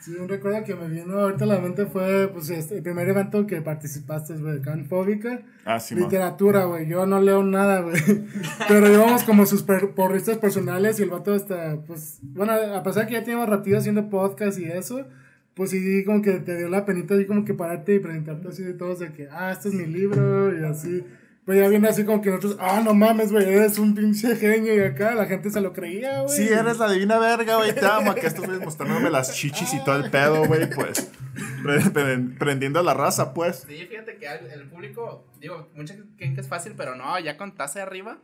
[0.00, 3.08] Sí, un recuerdo que me vino ahorita a la mente fue pues este, el primer
[3.08, 5.40] evento que participaste, güey, Canfóbica.
[5.64, 6.86] Ah, sí, Literatura, güey.
[6.86, 7.96] Yo no leo nada, güey.
[8.68, 13.04] Pero íbamos como sus per porristas personales y el vato hasta, pues, bueno, a pesar
[13.04, 15.06] de que ya teníamos ratito haciendo podcast y eso,
[15.54, 18.62] pues sí, como que te dio la penita así como que pararte y presentarte así
[18.62, 21.04] de todos de que, ah, este es mi libro y así.
[21.46, 24.74] Pues ya viene así como que nosotros, ah, no mames, güey, eres un pinche genio.
[24.74, 26.36] Y acá la gente se lo creía, güey.
[26.36, 28.10] Sí, eres la divina verga, güey, te amo.
[28.10, 31.08] Acá estos güeyes mostrándome las chichis y todo el pedo, güey, pues.
[32.40, 33.64] Prendiendo la raza, pues.
[33.68, 37.54] Sí, fíjate que el público, digo, muchos creen que es fácil, pero no, ya con
[37.54, 38.18] taza de arriba.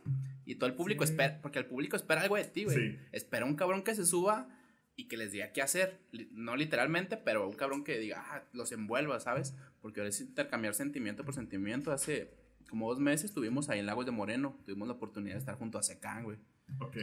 [0.45, 1.13] Y todo el público sí.
[1.13, 2.75] espera, porque el público espera algo de ti, güey.
[2.75, 2.99] Sí.
[3.13, 4.49] Espera un cabrón que se suba
[4.97, 6.01] y que les diga qué hacer.
[6.31, 9.55] No literalmente, pero un cabrón que diga, ah, los envuelva, ¿sabes?
[9.81, 11.93] Porque ahora es intercambiar sentimiento por sentimiento.
[11.93, 12.42] Hace
[12.73, 14.57] como dos meses estuvimos ahí en Lagos de Moreno.
[14.65, 16.39] Tuvimos la oportunidad de estar junto a Secán, güey.
[16.79, 16.97] Ok.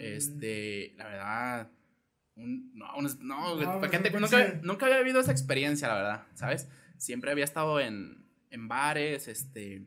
[0.00, 1.70] Este, la verdad.
[2.34, 6.68] Un, no, un, no, no gente, nunca, nunca, había vivido esa experiencia, la verdad, ¿sabes?
[6.96, 9.86] Siempre había estado en, en bares, este.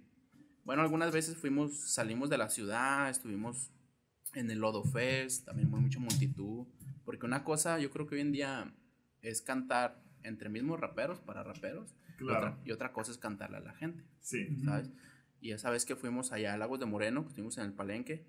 [0.63, 3.73] Bueno, algunas veces fuimos, salimos de la ciudad, estuvimos
[4.35, 6.65] en el Lodo Fest, también muy mucha multitud.
[7.03, 8.73] Porque una cosa, yo creo que hoy en día
[9.21, 11.93] es cantar entre mismos raperos para raperos.
[12.19, 12.21] Claro.
[12.21, 14.01] Y, otra, y otra cosa es cantarle a la gente.
[14.21, 14.55] Sí.
[14.63, 14.89] ¿Sabes?
[15.41, 18.25] Y esa vez que fuimos allá a Lagos de Moreno, que estuvimos en el Palenque,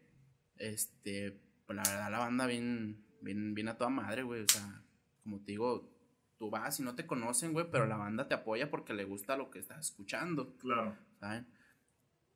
[0.59, 4.43] este, pues la verdad la banda bien, bien, bien a toda madre, güey.
[4.43, 4.83] O sea,
[5.23, 5.91] como te digo,
[6.39, 9.37] tú vas y no te conocen, güey, pero la banda te apoya porque le gusta
[9.37, 10.57] lo que estás escuchando.
[10.59, 10.97] Claro.
[11.19, 11.47] ¿Saben?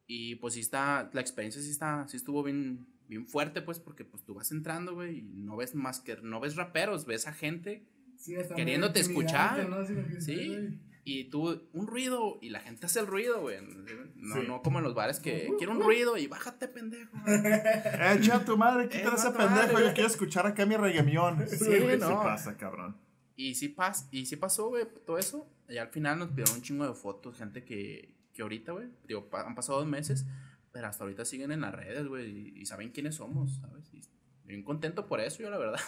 [0.07, 4.05] Y pues sí está, la experiencia sí está, sí estuvo bien, bien fuerte, pues, porque
[4.05, 7.33] pues tú vas entrando, güey, y no ves más que, no ves raperos, ves a
[7.33, 9.69] gente sí, queriéndote escuchar.
[9.69, 9.85] ¿no?
[9.87, 10.81] Sí, sí.
[11.13, 13.57] Y tú, un ruido, y la gente hace el ruido, güey.
[14.15, 14.43] No, sí.
[14.47, 17.11] no como en los bares que quiero un ruido y bájate, pendejo.
[17.27, 19.73] eh, echa tu madre, quítale ese pendejo.
[19.73, 19.87] Madre.
[19.89, 21.49] Yo quiero escuchar acá mi reggaemión.
[21.49, 22.07] Sí, sí, no.
[22.07, 22.97] sí pasa, cabrón.
[23.35, 25.49] Y sí, pas y sí pasó, güey, todo eso.
[25.69, 29.29] Y al final nos pidieron un chingo de fotos, gente que, que ahorita, güey, digo,
[29.33, 30.27] han pasado dos meses,
[30.71, 33.93] pero hasta ahorita siguen en las redes, güey, y, y, saben quiénes somos, ¿sabes?
[33.93, 34.01] Y
[34.45, 35.81] bien contento por eso, yo, la verdad.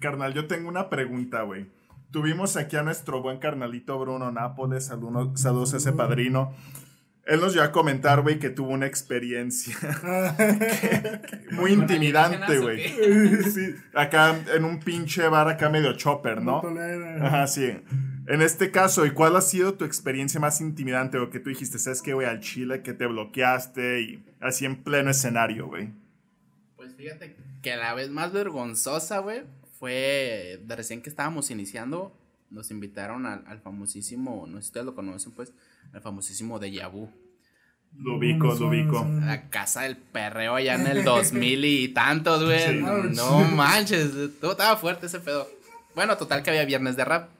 [0.00, 1.66] Carnal, yo tengo una pregunta, güey.
[2.12, 6.54] Tuvimos aquí a nuestro buen carnalito Bruno Nápoles, saludos, saludos a ese padrino.
[7.24, 9.76] Él nos llegó a comentar, güey, que tuvo una experiencia
[11.52, 12.82] muy intimidante, güey.
[13.52, 16.62] Sí, acá en un pinche bar acá medio chopper, ¿no?
[17.22, 17.72] Ajá, sí.
[18.26, 21.78] En este caso, ¿y cuál ha sido tu experiencia más intimidante o que tú dijiste,
[21.78, 25.90] sabes que, güey, al chile, que te bloqueaste y así en pleno escenario, güey?
[26.76, 29.44] Pues fíjate que la vez más vergonzosa, güey,
[29.82, 32.16] fue de recién que estábamos iniciando,
[32.50, 35.52] nos invitaron al, al, famosísimo, no sé si ustedes lo conocen, pues,
[35.92, 37.10] al famosísimo de Yabu.
[37.98, 39.04] Lo ubico, lo ubico.
[39.24, 42.60] La casa del perreo allá en el 2000 y tantos, güey.
[42.60, 42.80] Sí.
[43.16, 45.48] No manches, todo estaba fuerte ese pedo.
[45.96, 47.30] Bueno, total que había viernes de rap.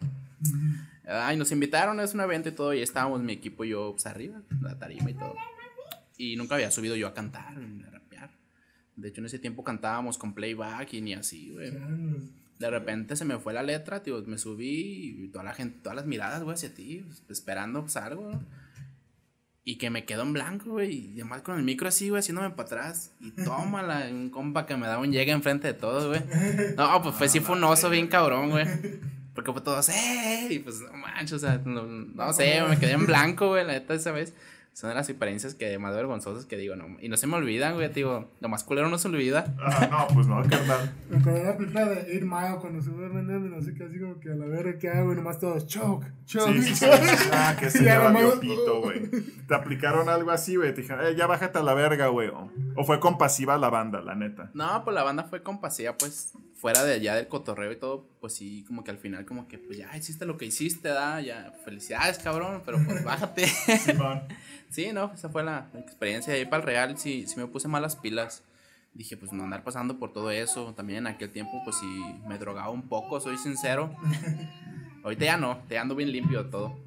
[1.06, 4.06] Ay, nos invitaron, es un evento y todo, y estábamos mi equipo y yo pues,
[4.06, 5.36] arriba, la tarima y todo.
[6.18, 8.30] Y nunca había subido yo a cantar, a rapear.
[8.96, 11.72] De hecho, en ese tiempo cantábamos con playback y ni así, güey.
[12.58, 15.96] De repente se me fue la letra, tío, me subí y toda la gente, todas
[15.96, 18.44] las miradas, güey, hacia ti, esperando pues, algo, ¿no?
[19.64, 22.50] Y que me quedo en blanco, güey, y además con el micro así, güey, haciéndome
[22.50, 23.12] para atrás.
[23.20, 26.22] Y tómala, un compa que me da un llegue enfrente de todos, güey.
[26.76, 28.66] No, pues fue, sí fue un oso bien cabrón, güey.
[29.34, 30.48] Porque fue todos, ¡eh!
[30.50, 33.72] Y pues no manches, o sea, no, no sé, me quedé en blanco, güey, la
[33.72, 34.34] neta esa vez.
[34.74, 37.74] Son de las experiencias que más vergonzosas que digo, no, y no se me olvidan,
[37.74, 39.54] güey, digo, lo más culero no se olvida.
[39.60, 40.94] Ah, no, pues no, carnal.
[41.10, 43.84] Me acordé de la película de 8 Mile cuando sube vendiendo y no sé qué,
[43.84, 46.52] así como que a la verga que hago y nomás todos choke, choke.
[46.54, 47.04] Sí, sí, sí, choke.
[47.18, 47.28] sí.
[47.32, 49.10] Ah, que se ya nomás- pito, güey.
[49.46, 50.74] Te aplicaron algo así, güey.
[50.74, 52.28] Te dijeron, eh, ya bájate a la verga, güey.
[52.28, 54.50] O, o fue compasiva la banda, la neta.
[54.54, 56.32] No, pues la banda fue compasiva, pues,
[56.62, 59.58] fuera de allá del cotorreo y todo, pues sí, como que al final, como que,
[59.58, 63.46] pues ya hiciste lo que hiciste, da, ya, felicidades, cabrón, pero pues bájate.
[64.70, 66.32] Sí, no, esa fue la, la experiencia.
[66.34, 68.44] Ahí para el Real sí, sí me puse malas pilas.
[68.94, 70.72] Dije, pues no andar pasando por todo eso.
[70.74, 73.96] También en aquel tiempo, pues sí, me drogaba un poco, soy sincero.
[75.02, 76.78] Ahorita ya no, te ando bien limpio de todo.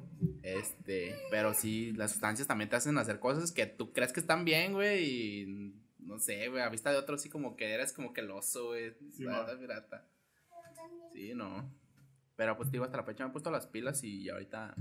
[0.42, 4.46] Este, pero sí, las sustancias también te hacen hacer cosas que tú crees que están
[4.46, 5.74] bien, güey, y
[6.06, 8.68] no sé, güey, a vista de otros sí como que eres como que el oso,
[8.68, 8.94] güey.
[9.10, 9.24] Sí,
[9.58, 10.08] pirata.
[11.12, 11.70] Sí, no.
[12.36, 14.74] Pero pues digo, hasta la fecha me he puesto las pilas y ahorita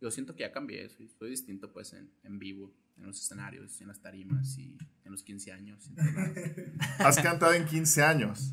[0.00, 3.80] yo siento que ya cambié, soy, soy distinto pues en, en vivo, en los escenarios,
[3.80, 5.90] en las tarimas y en los 15 años.
[6.98, 8.52] Has cantado en 15 años.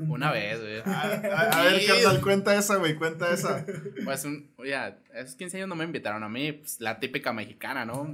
[0.00, 0.80] Una vez, güey.
[0.80, 3.64] A, a- a ver, carnal, cuenta esa, güey, cuenta esa.
[4.04, 4.76] Pues, un, oye,
[5.14, 8.04] esos 15 años no me invitaron a mí, pues la típica mexicana, ¿no?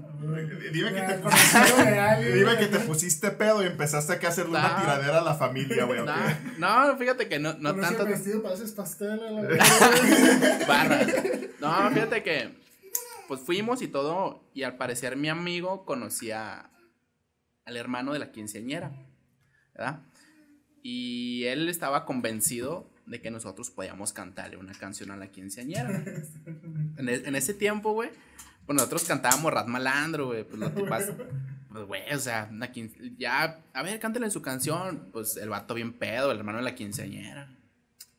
[0.73, 4.59] Dime que Ya, te alguien, Dime que te pusiste pedo y empezaste acá a hacerle
[4.59, 6.01] una tiradera a la familia, güey.
[6.05, 8.05] No, no, fíjate que no, no tanto.
[8.05, 9.65] vestido pareces pastel a la verga.
[10.69, 11.01] Barra.
[11.61, 12.64] No, fíjate que
[13.29, 16.71] pues fuimos y todo y al parecer mi amigo conocía
[17.65, 18.93] al hermano de la quinceañera,
[19.75, 20.03] ¿verdad?
[20.83, 26.03] Y él estaba convencido de que nosotros podíamos cantarle una canción a la quinceañera.
[26.97, 28.11] En, e- en ese tiempo, güey,
[28.67, 31.11] pues nosotros cantábamos Rat Malandro, güey, pues los tipas,
[31.73, 32.71] pues güey, o sea, una
[33.19, 36.75] ya, a ver, cántale su canción, pues el vato bien pedo, el hermano de la
[36.75, 37.51] quinceañera.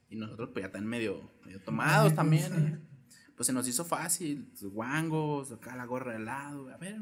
[0.09, 2.85] Y nosotros pues ya están medio, medio tomados también.
[3.35, 6.95] Pues se nos hizo fácil, guangos, acá la gorra de lado, güey, a ver,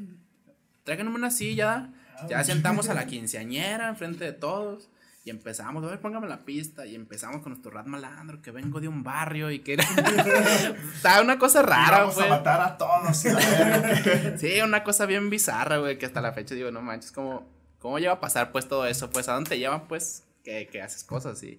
[0.82, 1.92] tráiganme una silla,
[2.28, 4.90] ya sentamos a la quinceañera enfrente de todos.
[5.26, 6.84] Y empezamos, a ver, póngame la pista.
[6.84, 9.84] Y empezamos con nuestro rat malandro, que vengo de un barrio y que era.
[10.94, 12.28] Estaba una cosa rara, Vamos a güey.
[12.28, 13.22] matar a todos.
[13.24, 14.36] verga.
[14.36, 17.98] Sí, una cosa bien bizarra, güey, que hasta la fecha digo, no manches, ¿cómo, cómo
[17.98, 19.08] lleva a pasar pues todo eso?
[19.08, 21.58] Pues, ¿a dónde te llevan, pues, que, que haces cosas así?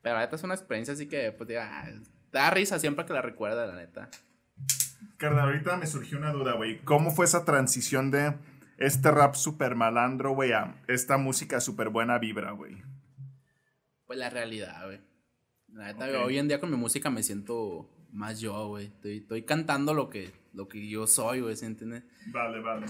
[0.00, 1.90] Pero neta es una experiencia así que, pues, diga, ah,
[2.32, 4.08] da risa siempre que la recuerda, la neta.
[5.16, 6.80] Carnal, ahorita me surgió una duda, güey.
[6.84, 8.34] ¿Cómo fue esa transición de
[8.78, 12.82] este rap super malandro, güey, a esta música super buena vibra, güey?
[14.06, 15.00] Pues la realidad, güey.
[15.68, 16.26] La neta, Ok.
[16.26, 18.86] hoy en día con mi música me siento más yo, güey.
[18.86, 22.02] Estoy, estoy cantando lo que, lo que yo soy, güey, ¿se entiende?
[22.26, 22.86] Vale, vale.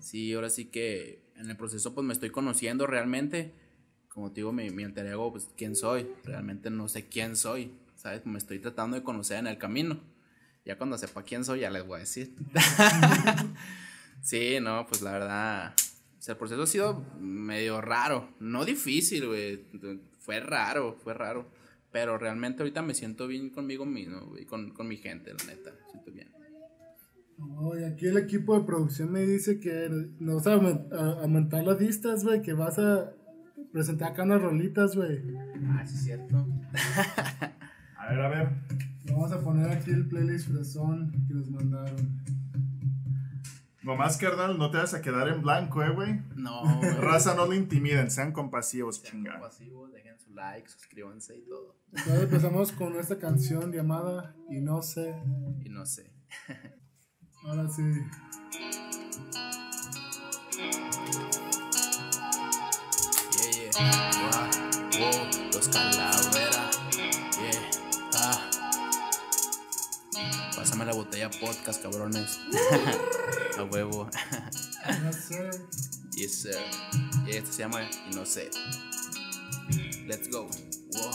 [0.00, 3.52] Sí, ahora sí que en el proceso pues me estoy conociendo realmente.
[4.08, 6.08] Como te digo, mi, mi alter ego, pues quién soy.
[6.24, 7.72] Realmente no sé quién soy,
[8.04, 8.26] ¿sabes?
[8.26, 9.98] Me estoy tratando de conocer en el camino.
[10.66, 12.34] Ya cuando sepa quién soy, ya les voy a decir.
[14.22, 15.74] sí, no, pues la verdad,
[16.18, 18.28] o sea, el proceso ha sido medio raro.
[18.40, 19.64] No difícil, güey.
[20.18, 21.50] Fue raro, fue raro.
[21.92, 25.70] Pero realmente ahorita me siento bien conmigo mismo, güey, con, con mi gente, la neta.
[25.72, 26.30] Me siento bien.
[27.56, 29.88] Oye, aquí el equipo de producción me dice que
[30.18, 33.12] nos vas a aumentar las vistas, güey, que vas a
[33.72, 35.22] presentar acá unas rolitas, güey.
[35.68, 36.46] Ah, sí, es cierto.
[38.04, 38.48] A ver, a ver.
[39.06, 42.22] Vamos a poner aquí el playlist fresón que nos mandaron.
[43.82, 46.20] Nomás, carnal, no te vas a quedar en blanco, eh, güey.
[46.34, 46.90] No, güey.
[46.96, 51.76] Raza, no lo intimiden, sean compasivos, Sean compasivos, dejen su like, suscríbanse y todo.
[51.92, 55.14] Entonces empezamos con esta canción llamada Y no sé.
[55.64, 56.10] Y no sé.
[57.42, 57.82] Ahora sí.
[63.32, 64.10] Yeah, yeah.
[64.20, 66.63] Wow, wow, los calavera.
[70.74, 72.40] Pásame la botella podcast, cabrones.
[73.58, 74.10] A huevo.
[74.88, 75.50] Y no sé.
[76.16, 76.56] Yes, sir.
[77.28, 78.50] Y este se llama Y no sé.
[80.04, 80.50] Let's go.
[80.94, 81.12] Wow.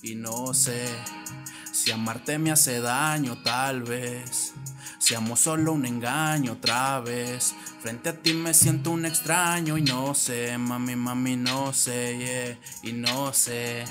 [0.00, 0.86] Y no sé
[1.72, 4.54] si amarte me hace daño, tal vez.
[4.98, 7.54] Si amo solo un engaño otra vez.
[7.82, 12.58] Frente a ti me siento un extraño y no sé, mami, mami, no sé, yeah.
[12.82, 13.84] Y no sé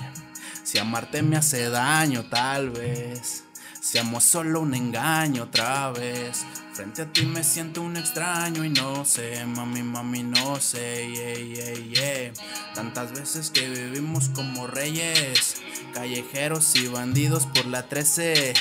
[0.64, 3.44] si amarte me hace daño, tal vez.
[3.80, 6.46] Si amo solo un engaño otra vez.
[6.74, 11.34] Frente a ti me siento un extraño y no sé, mami, mami, no sé, yeah,
[11.34, 12.34] yeah, yeah.
[12.76, 15.56] Tantas veces que vivimos como reyes,
[15.94, 18.54] callejeros y bandidos por la 13.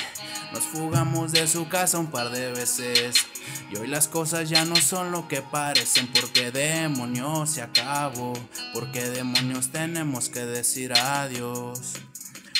[0.53, 3.27] Nos fugamos de su casa un par de veces.
[3.69, 6.07] Y hoy las cosas ya no son lo que parecen.
[6.07, 8.33] Porque demonios se acabó.
[8.73, 11.99] Porque demonios tenemos que decir adiós.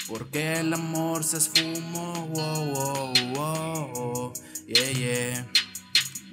[0.08, 2.28] Porque el amor se esfumó.
[2.28, 4.34] Wow, wow, wow.
[4.68, 5.46] Yeah, yeah.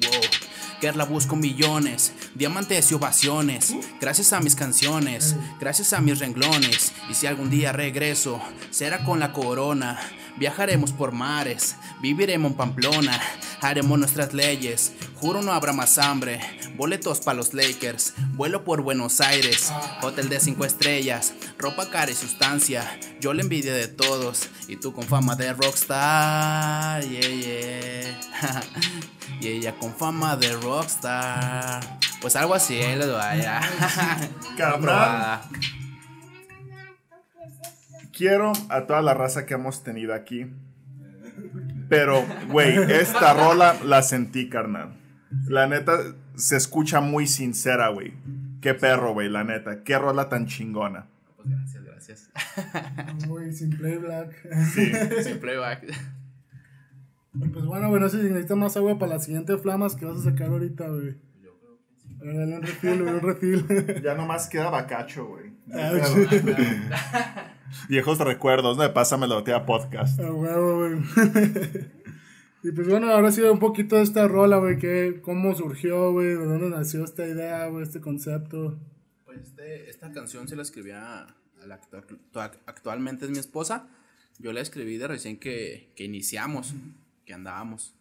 [0.03, 0.54] Wow.
[0.81, 3.75] Kerla busco millones, diamantes y ovaciones.
[4.01, 6.93] Gracias a mis canciones, gracias a mis renglones.
[7.11, 9.99] Y si algún día regreso, será con la corona.
[10.37, 13.21] Viajaremos por mares, viviremos en Pamplona,
[13.61, 14.93] haremos nuestras leyes.
[15.15, 16.41] Juro no habrá más hambre.
[16.77, 19.73] Boletos para los Lakers, vuelo por Buenos Aires,
[20.03, 22.99] hotel de cinco estrellas, ropa cara y sustancia.
[23.21, 27.05] Yo la envidia de todos y tú con fama de rockstar.
[27.05, 27.94] Yeah, yeah.
[29.41, 31.83] y ella con fama de rockstar.
[32.21, 33.61] Pues algo así, eh, les vaya.
[34.57, 35.41] Carnal.
[38.13, 40.47] Quiero a toda la raza que hemos tenido aquí.
[41.89, 44.95] Pero, güey, esta rola la sentí, carnal.
[45.49, 45.99] La neta,
[46.37, 48.15] se escucha muy sincera, güey.
[48.61, 49.83] Qué perro, güey, la neta.
[49.83, 51.07] Qué rola tan chingona.
[51.37, 52.31] Pues gracias, gracias.
[53.27, 54.33] Muy sin playback.
[54.73, 54.93] Sí.
[55.23, 55.85] Sin playback.
[57.39, 60.19] Pues bueno, güey, no sé si necesitas más agua para las siguientes flamas que vas
[60.21, 61.17] a sacar ahorita, güey.
[62.21, 64.03] A ver, dale un refil, güey, un refil.
[64.03, 65.53] Ya nomás queda bacacho, güey.
[65.73, 65.93] Ah,
[67.89, 68.95] Viejos recuerdos, ¿no?
[68.95, 70.19] Pásame la botella podcast.
[70.21, 70.99] A huevo, güey.
[72.67, 76.29] Y pues bueno, ahora sí un poquito de esta rola, güey, que cómo surgió, güey,
[76.29, 78.79] de dónde nació esta idea, güey, este concepto.
[79.27, 82.19] Pues este, esta canción se la escribía a la que actu-
[82.65, 83.87] actualmente es mi esposa.
[84.39, 86.75] Yo la escribí de recién que, que iniciamos,
[87.25, 87.95] que andábamos.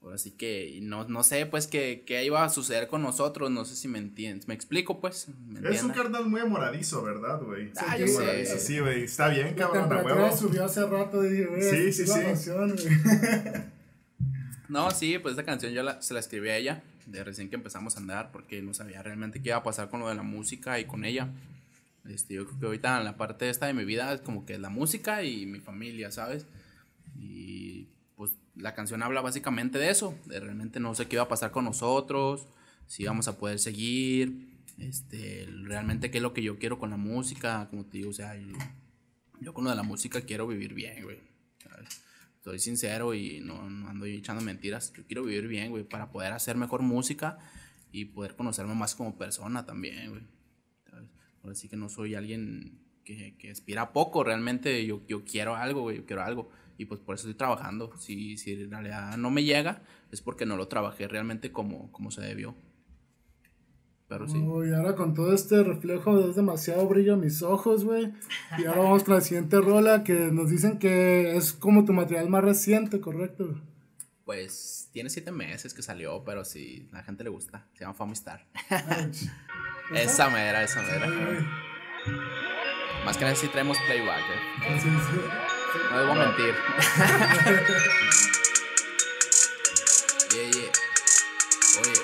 [0.00, 3.52] Ahora sí que y no, no sé, pues, qué, qué iba a suceder con nosotros.
[3.52, 4.48] No sé si me entiendes.
[4.48, 5.28] ¿Me explico, pues?
[5.46, 7.70] ¿Me Es un carnal muy amoradizo, ¿verdad, güey?
[7.76, 8.12] Ah, Muy yo sé.
[8.20, 9.04] moradizo, Sí, güey.
[9.04, 10.36] Está bien, La cabrón, a temperatura huevo.
[10.36, 12.20] subió hace rato, dije, güey, Sí, sí, la sí.
[12.20, 13.62] emoción, güey.
[14.68, 17.56] No, sí, pues esta canción yo la- se la escribí a ella de recién que
[17.56, 20.22] empezamos a andar porque no sabía realmente qué iba a pasar con lo de la
[20.22, 21.28] música y con ella.
[22.08, 24.58] Este, yo creo que ahorita en la parte esta de mi vida es como que
[24.58, 26.46] la música y mi familia, ¿sabes?
[27.20, 27.88] Y
[28.62, 31.64] la canción habla básicamente de eso, de realmente no sé qué iba a pasar con
[31.64, 32.46] nosotros,
[32.86, 36.96] si íbamos a poder seguir, este, realmente qué es lo que yo quiero con la
[36.96, 38.56] música, como te digo, o sea, yo,
[39.40, 41.18] yo con lo de la música quiero vivir bien, güey.
[42.44, 44.92] Soy sincero y no, no ando yo echando mentiras.
[44.96, 47.38] Yo quiero vivir bien, güey, para poder hacer mejor música
[47.92, 50.22] y poder conocerme más como persona también, güey.
[51.42, 55.56] Ahora sí que no soy alguien que, que aspira a poco, realmente yo, yo quiero
[55.56, 56.50] algo, güey, yo quiero algo.
[56.78, 57.92] Y pues por eso estoy trabajando.
[57.98, 62.10] Si, si en realidad no me llega, es porque no lo trabajé realmente como, como
[62.10, 62.54] se debió.
[64.08, 64.36] Pero sí.
[64.36, 68.12] Uy, ahora con todo este reflejo es demasiado brillo a mis ojos, güey.
[68.58, 72.28] Y ahora vamos con la siguiente rola que nos dicen que es como tu material
[72.28, 73.58] más reciente, ¿correcto?
[74.26, 77.66] Pues tiene siete meses que salió, pero sí, a la gente le gusta.
[77.72, 78.46] Se llama Family Star.
[79.94, 81.06] esa mera, esa mera.
[81.06, 81.46] Ay.
[83.04, 84.78] Más que nada sí traemos playback, eh.
[84.80, 85.51] Sí, sí.
[85.90, 86.54] No debo mentir.
[90.32, 90.70] yeah, yeah.
[91.80, 92.02] Oye.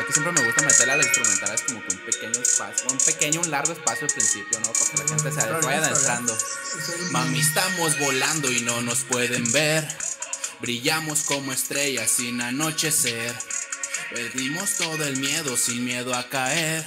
[0.00, 3.40] Aquí siempre me gusta meterle a las instrumentales como que un pequeño espacio, un pequeño,
[3.42, 4.72] un largo espacio al principio, ¿no?
[4.72, 6.36] Para que la gente se vaya adentrando.
[7.10, 9.86] Mami, estamos volando y no nos pueden ver.
[10.60, 13.34] Brillamos como estrellas sin anochecer.
[14.10, 16.84] Perdimos todo el miedo sin miedo a caer.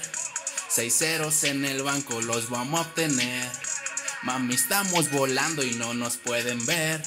[0.68, 3.67] Seis ceros en el banco los vamos a obtener.
[4.28, 7.02] Mami, estamos volando y no nos pueden ver.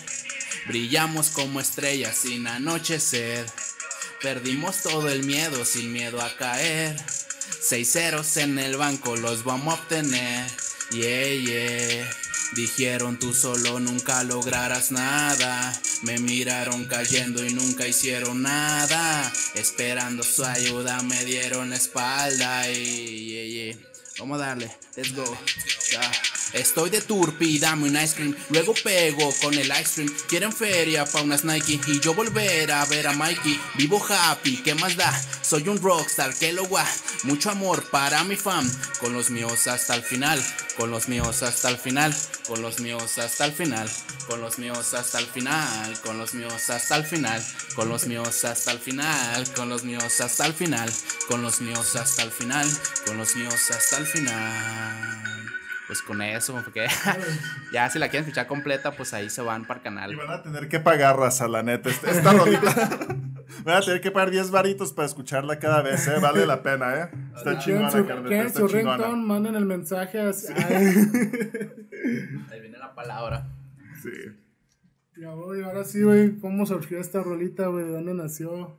[0.68, 3.44] Brillamos como estrellas sin anochecer.
[4.22, 6.96] Perdimos todo el miedo sin miedo a caer.
[7.60, 10.50] Seis ceros en el banco los vamos a obtener.
[10.92, 12.10] Yeah, yeah.
[12.54, 15.78] Dijeron tú solo nunca lograrás nada.
[16.00, 19.30] Me miraron cayendo y nunca hicieron nada.
[19.56, 22.66] Esperando su ayuda me dieron espalda.
[22.70, 23.88] Y yeah, yeah.
[24.20, 25.36] Vamos a darle, let's go.
[25.90, 26.39] Ya.
[26.52, 28.36] Estoy de turpi, dame un ice cream.
[28.50, 30.14] Luego pego con el ice cream.
[30.28, 31.80] Quieren feria pa' unas Nike.
[31.86, 33.60] Y yo volver a ver a Mikey.
[33.76, 35.12] Vivo happy, ¿qué más da?
[35.42, 36.84] Soy un rockstar, que lo gua.
[37.24, 38.70] Mucho amor para mi fan.
[39.00, 40.42] Con los míos hasta el final.
[40.76, 42.14] Con los míos hasta el final.
[42.46, 44.08] Con los míos hasta el final.
[44.26, 45.84] Con los míos hasta el final.
[46.02, 47.44] Con los míos hasta el final.
[47.74, 49.34] Con los míos hasta el final.
[49.54, 50.90] Con los míos hasta el final.
[51.28, 52.68] Con los míos hasta el final.
[53.06, 55.29] Con los míos hasta el final.
[55.90, 56.86] Pues con eso, porque
[57.72, 60.16] ya si la quieren escuchar completa, pues ahí se van para el Y canal.
[60.16, 61.90] van a tener que pagar, raza, la neta.
[61.90, 62.70] Esta, esta rolita.
[63.64, 66.20] van a tener que pagar 10 varitos para escucharla cada vez, ¿eh?
[66.22, 67.10] Vale la pena, ¿eh?
[67.36, 68.96] Está ¿Quieren chingona, su, quieren Está su chingona.
[68.98, 69.22] ringtone?
[69.26, 70.20] Manden el mensaje.
[70.20, 70.74] así- Ay.
[72.52, 73.48] Ahí viene la palabra.
[74.00, 74.10] Sí.
[75.20, 76.38] Ya voy, ahora sí, güey.
[76.38, 77.84] ¿Cómo surgió esta rolita, güey?
[77.84, 78.76] ¿De dónde nació?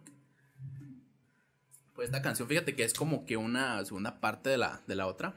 [1.94, 5.08] Pues esta canción, fíjate que es como que una segunda parte de la, de la
[5.08, 5.34] otra.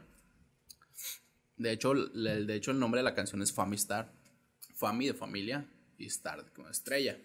[1.57, 4.11] De hecho, el, de hecho, el nombre de la canción es Family Star.
[4.73, 5.65] Family de familia
[5.97, 7.17] y Star como estrella.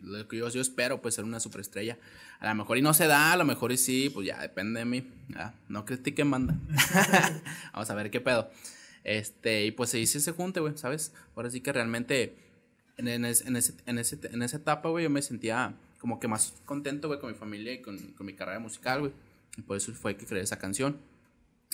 [0.00, 1.98] lo que yo, yo espero, pues ser una superestrella.
[2.40, 4.80] A lo mejor y no se da, a lo mejor y sí, pues ya depende
[4.80, 5.10] de mí.
[5.36, 6.58] Ah, no critiquen, manda.
[7.72, 8.50] Vamos a ver qué pedo.
[9.04, 11.12] Este, y pues se hizo ese junte, güey, ¿sabes?
[11.34, 12.36] Ahora sí que realmente
[12.96, 16.20] en, en, ese, en, ese, en, ese, en esa etapa, güey, yo me sentía como
[16.20, 19.12] que más contento, güey, con mi familia y con, con mi carrera musical, güey.
[19.56, 20.98] Y por eso fue que creé esa canción.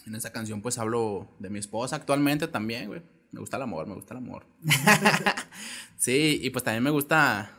[0.07, 3.03] En esa canción, pues hablo de mi esposa actualmente también, güey.
[3.33, 4.47] Me gusta el amor, me gusta el amor.
[5.97, 7.51] sí, y pues también me gusta,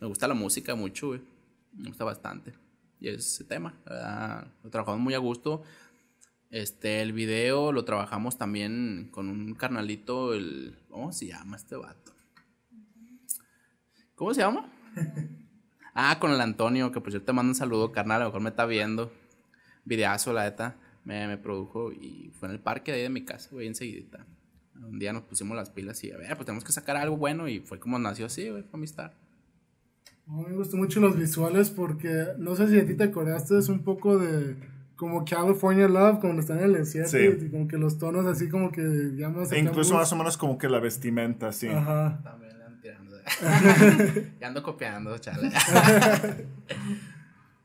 [0.00, 1.22] me gusta la música mucho, güey.
[1.72, 2.52] Me gusta bastante.
[3.00, 4.48] Y ese tema, ¿verdad?
[4.62, 5.62] Lo trabajamos muy a gusto.
[6.50, 10.78] Este, el video lo trabajamos también con un carnalito, el...
[10.88, 12.12] ¿Cómo se llama este vato?
[14.14, 14.70] ¿Cómo se llama?
[16.00, 18.40] Ah, con el Antonio, que pues yo te mando un saludo, carnal, a lo mejor
[18.40, 19.10] me está viendo.
[19.84, 20.76] Videazo, la neta.
[21.08, 24.26] Me, me produjo y fue en el parque de ahí de mi casa, güey, enseguidita.
[24.74, 27.48] Un día nos pusimos las pilas y a ver, pues tenemos que sacar algo bueno
[27.48, 29.12] y fue como nació así, güey, fue amistad.
[30.26, 33.84] me gustó mucho los visuales porque no sé si a ti te acordaste, es un
[33.84, 34.56] poco de
[34.96, 37.46] como California Love cuando están en el desierto sí.
[37.46, 40.36] y como que los tonos así como que ya más e incluso más o menos
[40.36, 41.68] como que la vestimenta, sí.
[41.68, 42.20] Ajá.
[42.22, 42.52] También
[42.82, 43.16] tirando.
[44.40, 45.52] ya ando copiando, chale.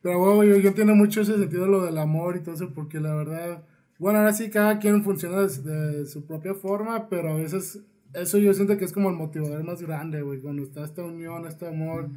[0.04, 3.00] Pero bueno, yo, yo entiendo mucho ese sentido lo del amor y todo eso porque
[3.00, 3.64] la verdad,
[3.98, 7.82] bueno, ahora sí cada quien funciona de, de su propia forma, pero a veces
[8.14, 11.48] eso yo siento que es como el motivador más grande, güey, cuando está esta unión,
[11.48, 12.10] este amor.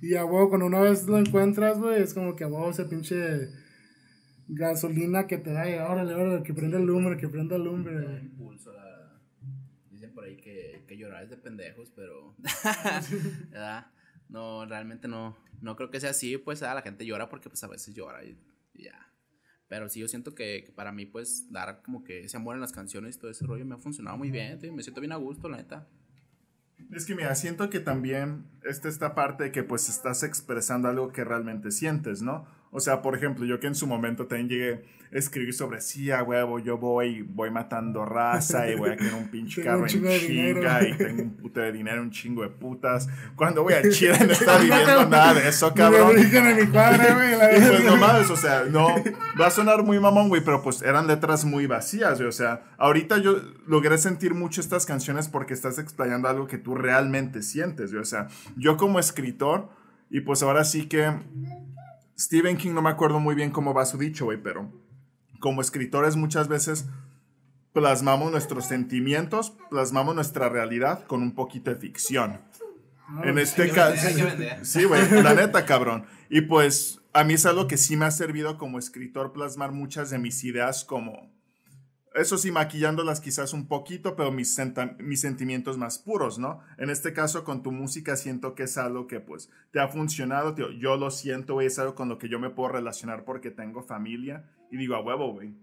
[0.00, 2.84] Y a huevo, cuando una vez lo encuentras, güey, es como que a huevo ese
[2.84, 3.48] pinche
[4.46, 8.20] gasolina que te da y órale, órale, que prenda el lumbre, que prenda el lumbre.
[8.20, 9.18] impulso, la...
[9.90, 12.34] Dicen por ahí que, que llorar es de pendejos, pero...
[13.50, 13.86] ¿verdad?
[14.28, 17.64] No, realmente no, no creo que sea así, pues a la gente llora porque pues
[17.64, 18.38] a veces llora y,
[18.74, 19.10] y ya.
[19.66, 22.60] Pero sí, yo siento que, que, para mí, pues, dar como que ese amor en
[22.60, 25.16] las canciones y todo ese rollo me ha funcionado muy bien, me siento bien a
[25.16, 25.88] gusto, la neta.
[26.92, 31.12] Es que mira, siento que también está esta parte de que pues estás expresando algo
[31.12, 32.46] que realmente sientes, ¿no?
[32.76, 36.10] O sea, por ejemplo, yo que en su momento también llegué a escribir sobre, sí,
[36.10, 39.86] a huevo, yo voy, voy matando raza y voy a tener un pinche carro en
[39.86, 43.08] chinga y tengo un puto de dinero, un chingo de putas.
[43.36, 46.16] Cuando voy a Chile no está viviendo nada de eso, cabrón.
[46.16, 46.64] Mi güey.
[46.64, 48.88] Y pues no mames, o sea, no,
[49.40, 52.28] va a sonar muy mamón, güey, pero pues eran letras muy vacías, güey.
[52.28, 56.74] O sea, ahorita yo logré sentir mucho estas canciones porque estás explayando algo que tú
[56.74, 58.02] realmente sientes, güey.
[58.02, 59.68] O sea, yo como escritor,
[60.10, 61.12] y pues ahora sí que
[62.18, 64.70] Stephen King no me acuerdo muy bien cómo va su dicho, güey, pero
[65.40, 66.86] como escritores muchas veces
[67.72, 72.40] plasmamos nuestros sentimientos, plasmamos nuestra realidad con un poquito de ficción.
[73.22, 74.08] en este caso,
[74.62, 76.06] sí, güey, la neta, cabrón.
[76.30, 80.10] Y pues a mí es algo que sí me ha servido como escritor plasmar muchas
[80.10, 81.33] de mis ideas como
[82.14, 84.56] eso sí, maquillándolas quizás un poquito, pero mis,
[84.98, 86.60] mis sentimientos más puros, ¿no?
[86.78, 90.54] En este caso, con tu música siento que es algo que, pues, te ha funcionado,
[90.54, 90.70] tío.
[90.70, 93.82] Yo lo siento, güey, es algo con lo que yo me puedo relacionar porque tengo
[93.82, 95.54] familia y digo, a huevo, güey.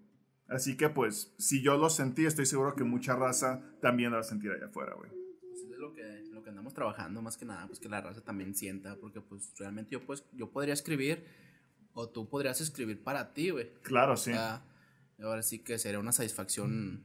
[0.49, 4.21] Así que, pues, si yo lo sentí, estoy seguro que mucha raza también lo va
[4.21, 5.09] a sentir allá afuera, güey.
[5.39, 8.21] Pues es lo que, lo que andamos trabajando, más que nada, pues que la raza
[8.21, 11.23] también sienta, porque, pues, realmente yo, pues, yo podría escribir
[11.93, 13.71] o tú podrías escribir para ti, güey.
[13.83, 14.31] Claro, sí.
[14.31, 14.65] O sea,
[15.21, 17.03] ahora sí que sería una satisfacción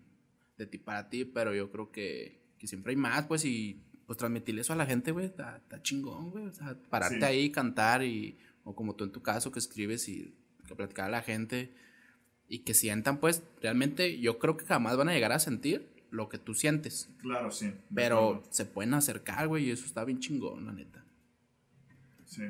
[0.57, 4.19] de ti para ti, pero yo creo que, que siempre hay más, pues, y pues
[4.19, 7.25] transmitirle eso a la gente, güey, está, chingón, güey, o sea, pararte sí.
[7.25, 10.35] ahí, cantar y, o como tú en tu caso que escribes y
[10.67, 11.75] que platicar a la gente
[12.49, 16.29] y que sientan, pues, realmente yo creo que jamás van a llegar a sentir lo
[16.29, 17.11] que tú sientes.
[17.19, 17.73] Claro, sí.
[17.95, 18.49] Pero claro.
[18.51, 21.05] se pueden acercar, güey, y eso está bien chingón, la neta.
[22.25, 22.45] Sí.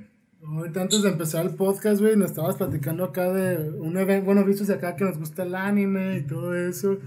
[0.49, 4.45] Ahorita antes de empezar el podcast, güey, nos estabas platicando acá de un evento, bueno,
[4.45, 6.99] vistos acá que nos gusta el anime y todo eso.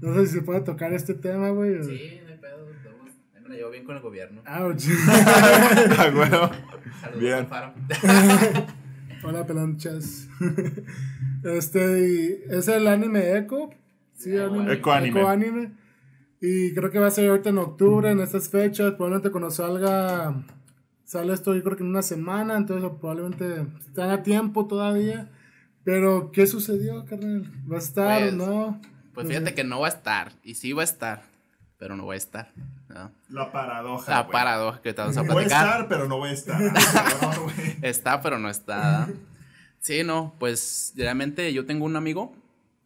[0.00, 1.82] No sé si se puede tocar este tema, güey.
[1.82, 2.66] Sí, no hay pedo,
[3.42, 4.42] me la llevo bien con el gobierno.
[4.46, 4.84] Ouch.
[5.98, 6.50] ah, bueno.
[7.00, 7.34] Saludos Bien.
[7.34, 7.74] al faro.
[9.24, 10.28] Hola, pelonchas.
[11.42, 13.70] este, y es el anime Echo.
[14.14, 14.74] Sí, anime.
[14.74, 14.92] Echo
[15.28, 15.72] Anime.
[16.40, 18.92] Y creo que va a ser ahorita en octubre, en estas fechas.
[18.92, 20.44] Probablemente cuando salga
[21.06, 25.30] Sale esto yo creo que en una semana, entonces probablemente están a tiempo todavía.
[25.84, 27.50] Pero, ¿qué sucedió, carnal?
[27.70, 28.80] ¿Va a estar Pues, o no?
[29.14, 31.22] Pues fíjate que no va a estar, y sí va a estar,
[31.78, 32.50] pero no va a estar.
[32.88, 33.12] ¿no?
[33.28, 34.10] La paradoja.
[34.10, 34.32] La güey.
[34.32, 35.66] paradoja que te vamos a Voy a platicar.
[35.66, 36.60] estar, pero no voy a estar.
[37.22, 37.46] No.
[37.82, 39.08] Está, pero no está.
[39.78, 42.34] Sí, no, pues realmente yo tengo un amigo,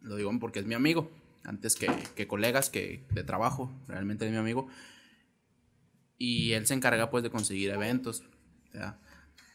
[0.01, 1.09] lo digo porque es mi amigo,
[1.43, 4.67] antes que, que colegas que de trabajo, realmente es mi amigo.
[6.21, 8.21] Y él se encarga pues de conseguir eventos,
[8.69, 8.99] o sea,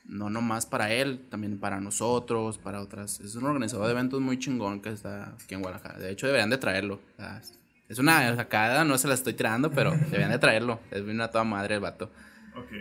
[0.04, 3.20] no nomás para él, también para nosotros, para otras.
[3.20, 6.00] Es un organizador de eventos muy chingón que está aquí en Guadalajara.
[6.00, 6.96] De hecho, deberían de traerlo.
[6.96, 7.40] o sea,
[7.88, 10.80] es una sacada, no se la estoy tirando, pero deberían de traerlo.
[10.90, 12.10] Es una toda madre el vato.
[12.56, 12.72] Ok.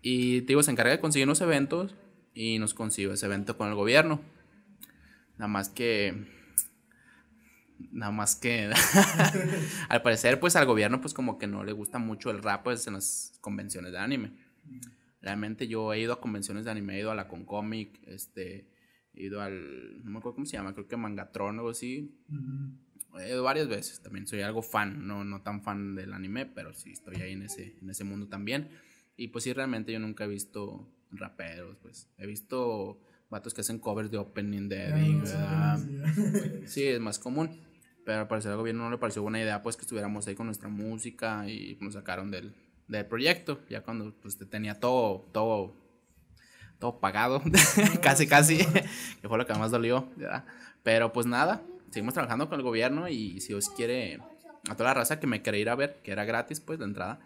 [0.00, 1.94] Y te digo, se encarga de conseguir unos eventos
[2.32, 4.22] y nos consiguió ese evento con el gobierno.
[5.36, 6.26] Nada más que
[7.90, 8.70] Nada más que
[9.88, 12.86] al parecer pues al gobierno pues como que no le gusta mucho el rap pues
[12.86, 14.32] en las convenciones de anime.
[15.20, 18.68] Realmente yo he ido a convenciones de anime, he ido a la Concomic, este,
[19.12, 22.14] he ido al, no me acuerdo cómo se llama, creo que Mangatron o algo así.
[23.18, 26.74] He ido varias veces, también soy algo fan, no, no tan fan del anime, pero
[26.74, 28.68] sí estoy ahí en ese, en ese mundo también.
[29.16, 33.00] Y pues sí, realmente yo nunca he visto raperos, pues he visto
[33.30, 35.80] vatos que hacen covers de opening de Eddie, ¿verdad?
[36.66, 37.65] Sí, es más común.
[38.06, 40.46] Pero al parecer al gobierno no le pareció buena idea pues que estuviéramos ahí con
[40.46, 42.54] nuestra música y nos sacaron del,
[42.86, 43.58] del proyecto.
[43.68, 45.74] Ya cuando pues tenía todo, todo,
[46.78, 47.42] todo pagado,
[48.02, 48.58] casi, casi,
[49.20, 50.08] que fue lo que más dolió.
[50.14, 50.44] ¿verdad?
[50.84, 54.20] Pero pues nada, seguimos trabajando con el gobierno y si Dios quiere,
[54.68, 56.84] a toda la raza que me quiere ir a ver, que era gratis pues la
[56.84, 57.18] entrada.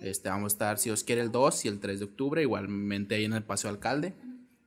[0.00, 3.16] Este, vamos a estar, si Dios quiere, el 2 y el 3 de octubre, igualmente
[3.16, 4.14] ahí en el Paseo Alcalde,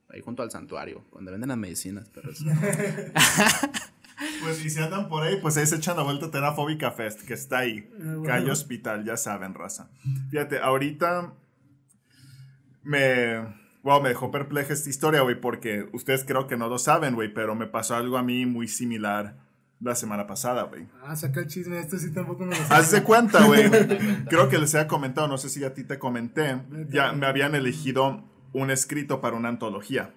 [0.10, 2.10] ahí junto al santuario, donde venden las medicinas.
[2.14, 2.32] Pero
[4.42, 7.22] Pues y si andan por ahí, pues ahí se echan la vuelta a Terafóbica Fest,
[7.22, 7.90] que está ahí.
[8.26, 9.90] Calle Hospital, ya saben, raza.
[10.30, 11.34] Fíjate, ahorita
[12.84, 13.68] me...
[13.84, 17.34] Wow, me dejó perpleja esta historia, güey, porque ustedes creo que no lo saben, güey,
[17.34, 19.38] pero me pasó algo a mí muy similar
[19.80, 20.88] la semana pasada, güey.
[21.04, 22.74] Ah, saca el chisme, esto sí tampoco me lo sé.
[22.74, 23.70] Haz de cuenta, güey.
[24.30, 26.60] Creo que les había comentado, no sé si a ti te comenté,
[26.90, 28.24] ya me habían elegido
[28.54, 30.14] un escrito para una antología.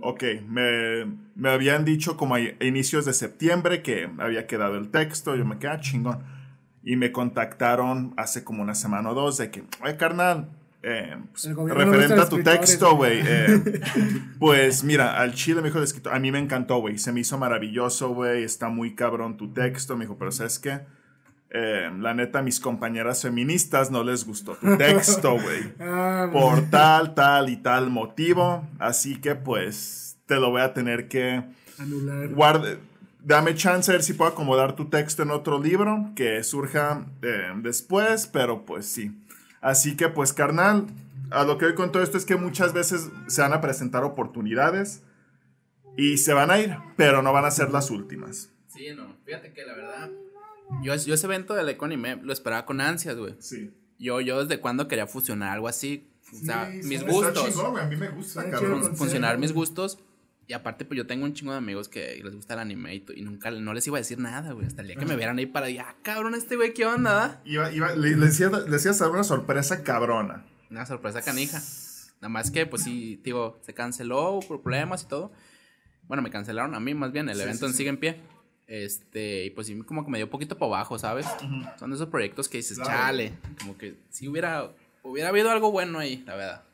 [0.00, 5.34] Ok, me, me, habían dicho como a inicios de septiembre que había quedado el texto,
[5.34, 6.22] yo me quedé ah, chingón.
[6.82, 10.50] Y me contactaron hace como una semana o dos de que, ay carnal,
[10.82, 13.20] eh, pues, referente a tu texto, güey.
[13.26, 13.82] Eh,
[14.38, 17.20] pues mira, al chile me dijo el escritor, a mí me encantó, güey, se me
[17.20, 20.82] hizo maravilloso, güey, está muy cabrón tu texto, me dijo, pero ¿sabes qué?
[21.50, 25.72] Eh, la neta, a mis compañeras feministas no les gustó tu texto, güey.
[25.80, 28.66] Ah, por tal, tal y tal motivo.
[28.78, 31.44] Así que, pues, te lo voy a tener que
[31.78, 32.28] anular.
[32.28, 32.78] Guarde,
[33.22, 37.52] dame chance a ver si puedo acomodar tu texto en otro libro que surja eh,
[37.56, 39.12] después, pero pues sí.
[39.60, 40.86] Así que, pues, carnal,
[41.30, 44.04] a lo que hoy con todo esto es que muchas veces se van a presentar
[44.04, 45.02] oportunidades
[45.96, 48.50] y se van a ir, pero no van a ser las últimas.
[48.68, 49.16] Sí, no.
[49.24, 50.10] Fíjate que la verdad
[50.82, 53.34] yo, yo ese evento del Econime lo esperaba con ansias, güey.
[53.38, 53.72] Sí.
[53.98, 56.10] Yo, yo desde cuando quería fusionar algo así.
[56.32, 57.48] O sea, mis gustos.
[57.48, 58.42] Chingón, a mí me gusta,
[58.94, 59.98] Funcionar mis gustos.
[60.48, 63.22] Y aparte, pues yo tengo un chingo de amigos que les gusta el anime y,
[63.22, 64.66] nunca, no les iba a decir nada, güey.
[64.66, 67.40] Hasta el día que me vieran ahí para, ya, ah, cabrón, este güey, ¿qué onda?
[67.44, 70.44] Iba, iba, le, le, decías, le decías una sorpresa cabrona.
[70.70, 71.60] Una sorpresa canija.
[72.20, 75.32] Nada más que, pues sí, digo, se canceló por problemas y todo.
[76.06, 78.22] Bueno, me cancelaron a mí más bien, el evento en sigue en pie.
[78.66, 81.26] Este, y pues sí, como que me dio un poquito para abajo, ¿sabes?
[81.78, 86.24] Son esos proyectos que dices, chale, como que si hubiera, hubiera habido algo bueno ahí,
[86.26, 86.64] la verdad.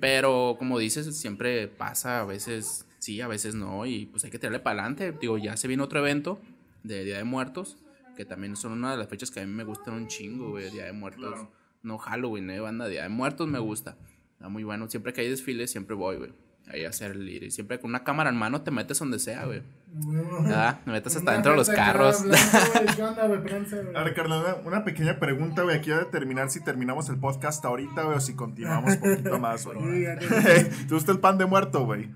[0.00, 4.38] Pero como dices, siempre pasa, a veces sí, a veces no, y pues hay que
[4.38, 5.12] tirarle para adelante.
[5.20, 6.40] Digo, ya se viene otro evento
[6.84, 7.78] de Día de Muertos,
[8.16, 10.70] que también son una de las fechas que a mí me gustan un chingo, güey,
[10.70, 11.48] Día de Muertos.
[11.82, 13.96] No Halloween, eh, banda, Día de Muertos me gusta.
[14.34, 17.50] Está muy bueno, siempre que hay desfiles, siempre voy, güey ahí a hacer el ir.
[17.52, 19.62] siempre con una cámara en mano te metes donde sea, güey.
[19.88, 20.80] ¿Verdad?
[20.84, 22.22] Me metes hasta dentro de los carros.
[23.94, 25.76] A ver, Carla, una pequeña pregunta, güey.
[25.76, 29.64] Aquí a determinar si terminamos el podcast ahorita, güey, o si continuamos un poquito más,
[29.64, 30.04] güey.
[30.18, 32.10] ¿Te gusta el pan de muerto, güey?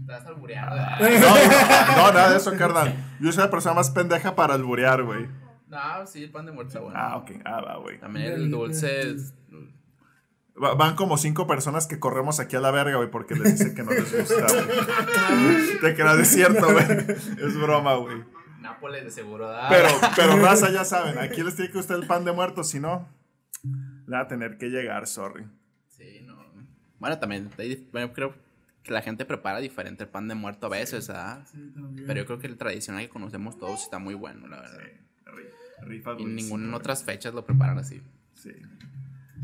[0.00, 0.76] Estás albureando.
[0.76, 2.94] No, no, nada de eso, carnal.
[3.20, 5.26] Yo soy la persona más pendeja para alburear, güey.
[5.68, 6.98] No, sí, el pan de muerto está bueno.
[6.98, 7.30] Ah, ok.
[7.44, 8.00] Ah, va, güey.
[8.00, 9.16] También el dulce
[10.58, 13.82] Van como cinco personas que corremos aquí a la verga, güey, porque les dice que
[13.82, 15.78] no les gusta, güey.
[15.80, 16.86] Te queda desierto, güey.
[17.38, 18.24] Es broma, güey.
[18.60, 22.24] Nápoles de seguro, Pero, pero raza, ya saben, aquí les tiene que gustar el pan
[22.24, 23.08] de muerto, si no,
[23.62, 25.46] le va a tener que llegar, sorry.
[25.86, 26.36] Sí, no.
[26.98, 27.50] Bueno, también,
[27.92, 28.34] bueno, creo
[28.82, 31.44] que la gente prepara diferente el pan de muerto a veces, ¿ah?
[31.52, 31.72] Sí,
[32.06, 34.80] pero yo creo que el tradicional que conocemos todos está muy bueno, la verdad.
[34.82, 35.42] Sí,
[35.82, 38.02] rifa Y ninguna en otras fechas lo preparan así.
[38.34, 38.50] Sí.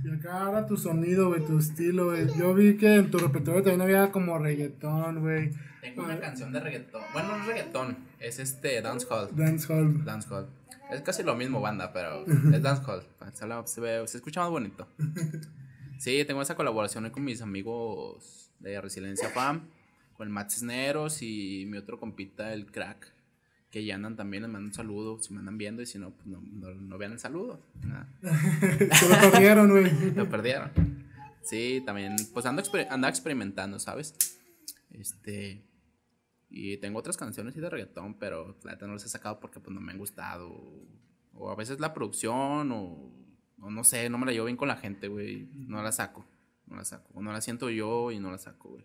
[0.04, 2.28] Y acá ahora tu sonido, güey, tu estilo, güey.
[2.36, 5.50] Yo vi que en tu repertorio también había como reggaetón, güey.
[5.80, 7.00] Tengo una canción de reggaetón.
[7.14, 9.34] Bueno, no es reggaetón, es este dancehall.
[9.34, 10.04] Dancehall.
[10.04, 10.46] Dancehall.
[10.90, 13.02] Es casi lo mismo, banda, pero es dancehall.
[13.64, 14.86] Se, ve, se escucha más bonito.
[15.96, 19.70] Sí, tengo esa colaboración con mis amigos de Resiliencia FAM,
[20.18, 23.13] con el Matt Cisneros y mi otro compita, el Crack
[23.74, 26.12] que ya andan también, les mando un saludo, si me andan viendo y si no,
[26.12, 27.60] pues no, no, vean el saludo.
[28.22, 30.14] Se lo perdieron, güey.
[30.14, 30.70] lo perdieron.
[31.42, 34.14] Sí, también, pues ando andaba experimentando, ¿sabes?
[34.92, 35.64] Este,
[36.48, 39.58] y tengo otras canciones y de reggaetón, pero la neta no las he sacado porque
[39.58, 40.54] pues no me han gustado.
[41.32, 43.12] O, a veces la producción o
[43.60, 45.48] o no sé, no me la llevo bien con la gente, güey.
[45.52, 46.24] No la saco,
[46.66, 47.10] no la saco.
[47.14, 48.84] O no la siento yo y no la saco, güey.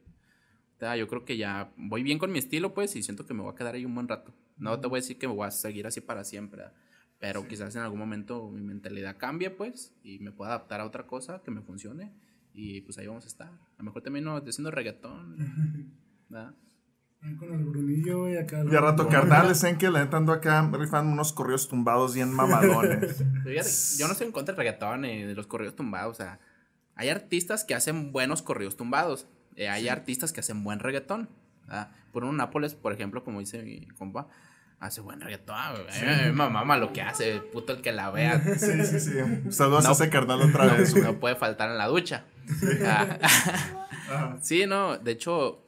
[0.78, 3.34] O sea, yo creo que ya voy bien con mi estilo, pues, y siento que
[3.34, 4.34] me voy a quedar ahí un buen rato.
[4.60, 6.74] No te voy a decir que me voy a seguir así para siempre, ¿verdad?
[7.20, 11.06] pero quizás en algún momento mi mentalidad cambie, pues, y me pueda adaptar a otra
[11.06, 12.14] cosa que me funcione.
[12.54, 13.50] Y pues ahí vamos a estar.
[13.50, 15.36] A lo mejor termino haciendo reggaetón,
[16.30, 16.56] ¿verdad?
[17.38, 18.64] Con el brunillo, güey, acá.
[18.64, 23.18] Y a rato, carnales, en que le ando acá rifando unos corridos tumbados bien mamalones.
[23.44, 26.14] Fíjate, Yo no estoy en contra del reggaetón ni de los corridos tumbados.
[26.14, 26.40] O sea,
[26.96, 29.28] hay artistas que hacen buenos corridos tumbados.
[29.58, 31.28] eh, hay artistas que hacen buen reggaetón.
[31.68, 31.92] ¿verdad?
[32.14, 34.30] Por un Nápoles, por ejemplo, como dice mi compa,
[34.80, 35.56] hace buen reggaetón.
[35.78, 38.40] mí me mama lo que hace, puto el que la vea.
[38.58, 39.12] Sí, sí, sí.
[39.52, 39.90] Saludos No.
[39.90, 40.96] a ese carnal otra vez.
[40.96, 42.26] No puede faltar en la ducha.
[42.86, 43.18] Ah,
[44.42, 45.64] sí, no, de hecho,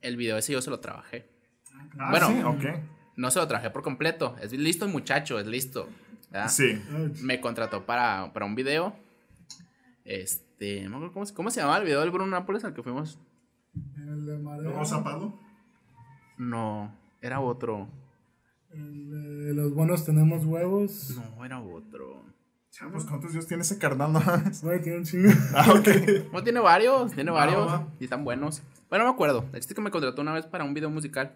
[0.00, 1.28] el video ese yo se lo trabajé.
[1.98, 2.28] Ah, Bueno.
[2.28, 2.80] sí, ok.
[3.16, 4.34] No se lo trabajé por completo.
[4.40, 5.88] Es listo el muchacho, es listo.
[6.30, 6.48] ¿verdad?
[6.48, 6.80] Sí.
[7.22, 8.94] me contrató para, para un video.
[10.04, 12.72] Este, no me acuerdo cómo, se- cómo se llamaba el video del Bruno Nápoles al
[12.72, 13.18] que fuimos.
[13.96, 15.38] El de Marea, ¿Rosa Palo?
[16.38, 17.88] No, era otro.
[18.72, 21.16] El de los buenos tenemos huevos.
[21.16, 22.24] No, era otro.
[22.72, 24.12] Ya, pues, ¿cuántos días tiene ese carnal?
[24.12, 24.20] no?
[24.62, 25.30] Güey, tiene un chingo.
[25.54, 25.88] ah, ok.
[26.32, 27.66] No, tiene varios, tiene Va, varios.
[27.66, 27.88] va, va.
[27.98, 28.62] Y están buenos.
[28.88, 29.44] Bueno, no me acuerdo.
[29.52, 31.32] El chiste es que me contrató una vez para un video musical.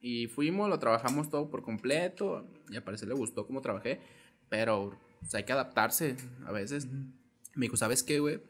[0.00, 2.46] Y fuimos, lo trabajamos todo por completo.
[2.70, 4.00] Y al parecer le gustó cómo trabajé.
[4.50, 6.16] Pero pues, hay que adaptarse
[6.46, 6.86] a veces.
[7.54, 8.42] Me dijo, ¿sabes qué, güey?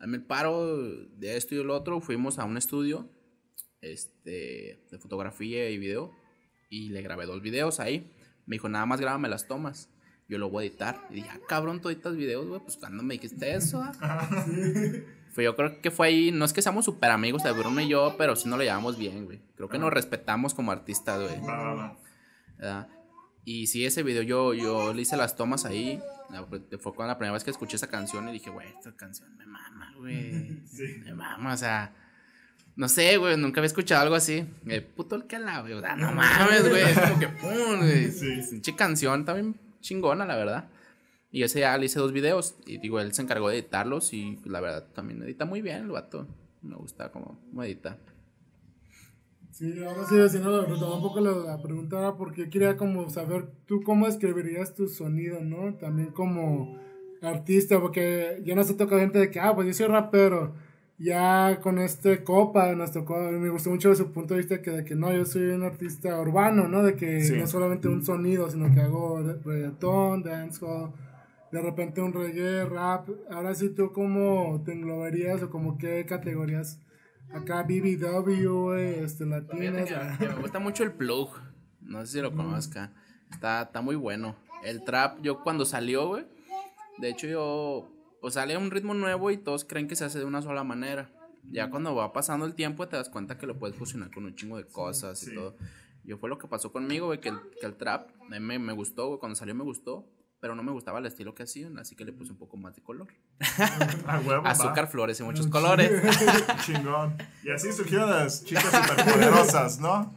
[0.00, 2.00] Dame el paro de esto y del otro.
[2.00, 3.08] Fuimos a un estudio
[3.82, 6.12] este, de fotografía y video.
[6.70, 8.10] Y le grabé dos videos ahí.
[8.46, 9.90] Me dijo, nada más grábame las tomas.
[10.28, 11.06] Yo lo voy a editar.
[11.10, 12.60] Y dije, ah, cabrón, tú editas videos, güey.
[12.60, 14.28] Pues cuando me dijiste eso, ah?"
[15.34, 17.88] Fue, yo creo que fue ahí, no es que seamos súper amigos de Bruno y
[17.88, 19.40] yo, pero sí nos lo llevamos bien, güey.
[19.56, 21.40] Creo que nos respetamos como artistas, güey.
[22.56, 22.88] ¿verdad?
[23.44, 26.00] Y sí, ese video yo, yo le hice las tomas ahí.
[26.30, 26.46] Ah,
[26.78, 29.44] Fue con la primera vez que escuché esa canción y dije, güey, esta canción me
[29.44, 30.62] mama, güey.
[30.66, 30.84] Sí.
[31.04, 31.92] Me mama, o sea.
[32.76, 34.46] No sé, güey, nunca había escuchado algo así.
[34.66, 35.78] El puto el que la, güey.
[35.80, 36.82] Sea, no mames, güey.
[36.82, 38.10] Es como que pum, güey.
[38.10, 38.40] Sí.
[38.50, 40.68] Pinche canción también chingona, la verdad.
[41.30, 42.56] Y ese ya le hice dos videos.
[42.66, 44.12] Y digo, él se encargó de editarlos.
[44.12, 46.26] Y la verdad también edita muy bien el vato.
[46.62, 47.98] Me gusta cómo, edita.
[49.50, 53.46] Sí, ahora sí, si no, retomaba un poco la, pregunta era porque quería como saber
[53.66, 55.74] tú cómo escribirías tu sonido, ¿no?
[55.74, 56.80] También como
[57.22, 60.56] artista, porque ya nos ha tocado gente de que, ah, pues yo soy rapero.
[60.96, 64.70] Ya con este copa nos tocó, me gustó mucho de su punto de vista que
[64.70, 66.82] de que no, yo soy un artista urbano, ¿no?
[66.84, 67.36] De que Sí.
[67.36, 70.92] no solamente un sonido, sino que hago reggaetón, dancehall,
[71.50, 73.08] de repente un reggae, rap.
[73.30, 76.80] Ahora sí, ¿tú cómo te englobarías o como qué categorías?
[77.32, 79.90] Acá BBW, güey, este, latinas.
[79.90, 80.16] Ah.
[80.18, 81.30] que, que me gusta mucho el plug.
[81.80, 82.92] No sé si lo conozca.
[83.32, 84.36] Está, está muy bueno.
[84.64, 86.24] El trap, yo cuando salió, güey.
[86.98, 87.90] De hecho, yo.
[88.24, 91.10] Pues sale un ritmo nuevo y todos creen que se hace de una sola manera.
[91.50, 94.34] Ya cuando va pasando el tiempo te das cuenta que lo puedes fusionar con un
[94.34, 95.34] chingo de cosas y Sí.
[95.34, 95.58] todo.
[96.04, 98.58] Yo fue lo que pasó conmigo, güey, que el, que el trap a mí me,
[98.58, 99.18] me gustó, güey.
[99.18, 100.08] Cuando salió me gustó.
[100.40, 102.74] Pero no me gustaba el estilo que hacían, así que le puse un poco más
[102.74, 103.08] de color.
[104.26, 104.52] Huevo, va.
[104.52, 105.92] Azúcar, flores y muchos colores.
[106.64, 107.18] Chingón.
[107.42, 110.14] Y así surgieron las chicas superpoderosas, ¿no?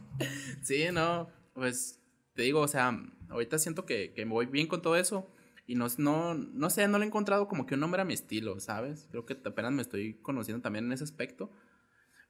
[0.62, 2.00] Sí, no, pues
[2.32, 2.98] te digo, o sea,
[3.28, 5.30] ahorita siento que, que me voy bien con todo eso
[5.68, 8.14] y no, no, no sé, no le he encontrado como que un nombre a mi
[8.14, 9.06] estilo, ¿sabes?
[9.12, 11.52] Creo que apenas me estoy conociendo también en ese aspecto,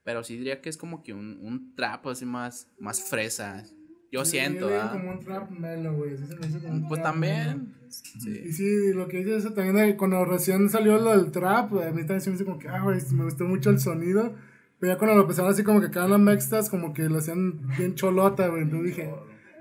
[0.05, 3.65] pero sí diría que es como que un, un trap así más, más fresa,
[4.11, 4.93] yo Sí, siento, ¿verdad?
[4.93, 6.15] como un trap mellow, güey.
[6.15, 7.69] un Pues trap también, mellow.
[7.87, 8.53] Y sí.
[8.53, 12.01] sí, lo que dice eso también, de cuando recién salió lo del trap, a mí
[12.03, 14.35] también se me hizo como que, ah, güey, me gustó mucho el sonido.
[14.81, 17.67] Pero ya cuando lo empezaron así como que cada las mextas, como que lo hacían
[17.77, 18.63] bien cholota, güey.
[18.63, 19.11] Entonces dije,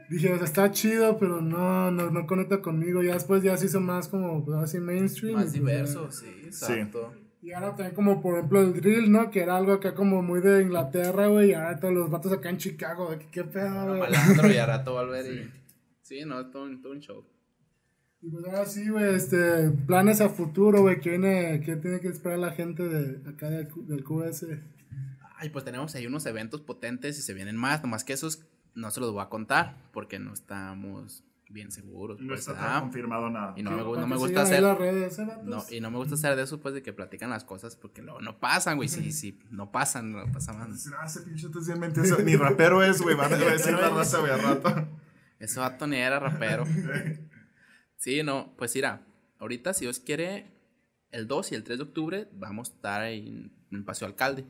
[0.10, 3.02] dije, o sea, está chido, pero no, no, no conecta conmigo.
[3.04, 5.36] Ya después ya se hizo más como, pues ahora sí, mainstream.
[5.36, 7.14] Más y, pues, diverso, sí, exacto.
[7.14, 9.30] ya- Y ahora también como, por ejemplo, el drill, ¿no?
[9.32, 11.52] Que era algo acá como muy de Inglaterra, güey.
[11.52, 14.00] Y ahora todos los vatos acá en Chicago, de que qué pedo, güey.
[14.00, 15.52] Malandro y a rato volver y...
[16.02, 17.24] Sí, no, todo, un- todo un show.
[18.22, 22.08] Y pues ahora sí, güey, este, planes a futuro, güey, que viene, que tiene que
[22.08, 24.46] esperar la gente de acá del, del QS.
[25.38, 28.44] Ay, pues tenemos ahí unos eventos potentes y se vienen más, nomás que esos
[28.78, 32.20] no se los voy a contar porque no estamos bien seguros.
[32.20, 33.54] No pues, está confirmado nada.
[33.58, 34.62] Y no me, no me gusta hacer.
[34.62, 35.28] las redes, ¿eh?
[35.44, 38.02] No, y no me gusta hacer de eso, pues, de que platican las cosas porque
[38.02, 38.88] luego no pasan, güey.
[38.88, 40.88] Sí, sí, no pasan, no pasan más.
[40.94, 41.08] Ah.
[42.24, 43.16] Ni rapero es, güey.
[43.16, 44.88] Van a decir la raza, güey, a rato.
[45.40, 46.66] Ese vato ni era rapero.
[47.96, 49.02] Sí, no, pues mira,
[49.40, 50.52] ahorita si Dios quiere,
[51.10, 54.46] el 2 y el 3 de octubre vamos a estar ahí en el Paseo Alcalde.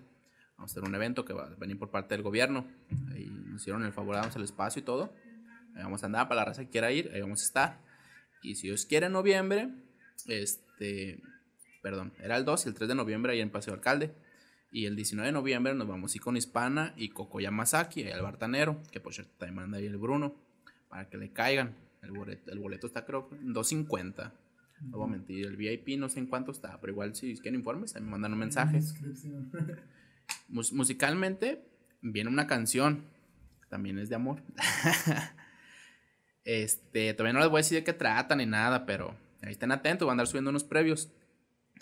[0.57, 2.65] Vamos a hacer un evento que va a venir por parte del gobierno.
[3.11, 5.13] Ahí nos hicieron el favor, damos el espacio y todo.
[5.75, 7.79] Ahí vamos a andar para la raza que quiera ir, ahí vamos a estar.
[8.41, 9.69] Y si Dios quiere en noviembre,
[10.25, 11.21] este,
[11.83, 14.15] perdón, era el 2 y el 3 de noviembre ahí en Paseo Alcalde.
[14.71, 18.21] Y el 19 de noviembre nos vamos a ir con Hispana y Coco Yamasaki, el
[18.21, 20.35] bartanero, que por cierto también manda ahí el Bruno,
[20.89, 21.75] para que le caigan.
[22.01, 24.33] El boleto, el boleto está creo en 250.
[24.81, 27.59] No voy a mentir, el VIP no sé en cuánto está, pero igual si quieren
[27.59, 28.81] informes, me mandan un mensaje.
[30.47, 31.63] Mus musicalmente
[32.01, 33.03] viene una canción,
[33.69, 34.41] también es de amor.
[36.43, 39.71] este, todavía no les voy a decir de qué trata ni nada, pero ahí estén
[39.71, 41.09] atentos, van a andar subiendo unos previos.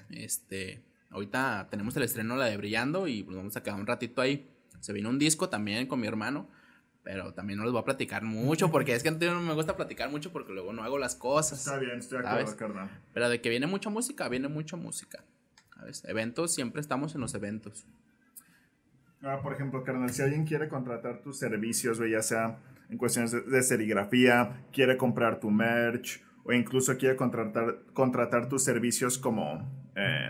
[0.09, 4.21] Este, ahorita tenemos el estreno la de Brillando y pues vamos a quedar un ratito
[4.21, 4.49] ahí.
[4.79, 6.47] Se vino un disco también con mi hermano,
[7.03, 10.09] pero también no les voy a platicar mucho porque es que no me gusta platicar
[10.09, 11.59] mucho porque luego no hago las cosas.
[11.59, 12.89] Está bien, estoy de acuerdo, carnal.
[13.13, 15.23] Pero de que viene mucha música, viene mucha música.
[15.75, 16.03] ¿Sabes?
[16.05, 17.85] Eventos, siempre estamos en los eventos.
[19.28, 22.59] Ah, por ejemplo, carnal, si alguien quiere contratar tus servicios, ya sea
[22.91, 29.17] en cuestiones de, serigrafía, quiere comprar tu merch o incluso quiere contratar, contratar tus servicios
[29.17, 30.30] como eh,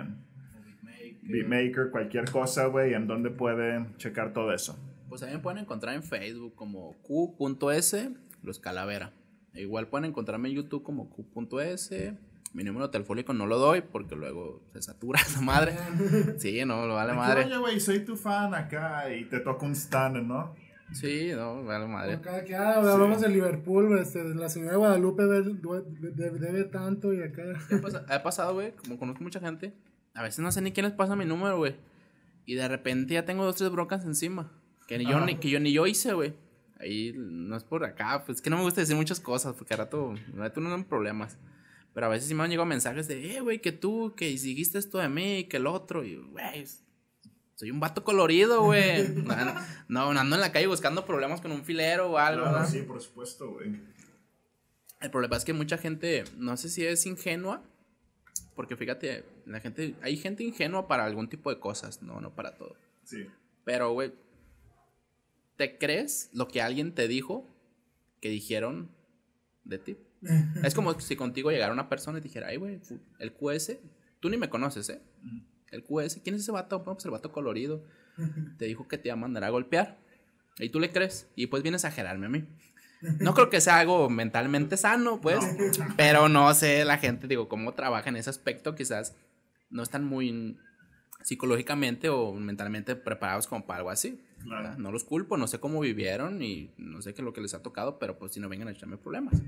[1.23, 4.79] beatmaker, cualquier cosa, güey, ¿en dónde puede checar todo eso?
[5.09, 8.11] Pues también pueden encontrar en Facebook como q.s,
[8.43, 9.11] los calavera.
[9.53, 12.17] E igual pueden encontrarme en YouTube como q.s
[12.55, 15.75] mi número telefónico no lo doy porque luego se satura esa madre.
[16.37, 17.45] Sí, no, lo vale madre.
[17.45, 20.55] Oye, güey, soy tu fan acá y te toca un stand, ¿no?
[20.93, 22.13] Sí, no, vale madre.
[22.13, 27.43] Acá, que ah, hablamos de Liverpool, este, la señora de Guadalupe debe, tanto y acá.
[28.07, 29.73] Ha pasado, güey, como conozco mucha gente,
[30.13, 31.75] a veces no sé ni quién les pasa mi número, güey.
[32.45, 34.51] Y de repente ya tengo dos, tres broncas encima.
[34.87, 36.35] Que, ni yo, ni, que yo ni yo hice, güey.
[36.79, 39.73] Ahí no es por acá, pues es que no me gusta decir muchas cosas porque
[39.73, 41.37] a rato me meto en problemas.
[41.95, 44.77] Pero a veces sí me han llegado mensajes de, eh, güey, que tú, que dijiste
[44.77, 46.03] esto de mí, que el otro.
[46.03, 46.65] Y, güey,
[47.55, 49.07] soy un vato colorido, güey.
[49.87, 52.43] no, no, ando en la calle buscando problemas con un filero o algo.
[52.43, 53.79] Claro, sí, por supuesto, güey.
[54.99, 57.63] El problema es que mucha gente, no sé si es ingenua,
[58.55, 62.57] porque fíjate, la gente, hay gente ingenua para algún tipo de cosas, no, no para
[62.57, 62.75] todo.
[63.05, 63.25] Sí.
[63.63, 64.13] Pero, güey,
[65.55, 67.47] ¿te crees lo que alguien te dijo
[68.19, 68.91] que dijeron
[69.63, 69.97] de ti?
[70.63, 72.79] Es como si contigo llegara una persona y dijera, ay, güey,
[73.19, 73.77] el QS,
[74.19, 75.01] tú ni me conoces, ¿eh?
[75.71, 76.83] El QS, ¿quién es ese vato?
[76.83, 77.83] Pues el vato colorido.
[78.57, 79.97] Te dijo que te iba a mandar a golpear.
[80.57, 81.29] Y tú le crees.
[81.35, 82.45] Y pues viene a exagerarme a mí.
[83.19, 85.39] No creo que sea algo mentalmente sano, pues.
[85.97, 88.73] Pero no sé, la gente, digo, cómo trabaja en ese aspecto.
[88.73, 89.15] Quizás
[89.69, 90.57] no están muy
[91.23, 94.23] psicológicamente o mentalmente preparados como para algo así.
[94.77, 97.53] No los culpo, no sé cómo vivieron y no sé qué es lo que les
[97.53, 99.41] ha tocado, pero pues si no vengan a echarme problemas.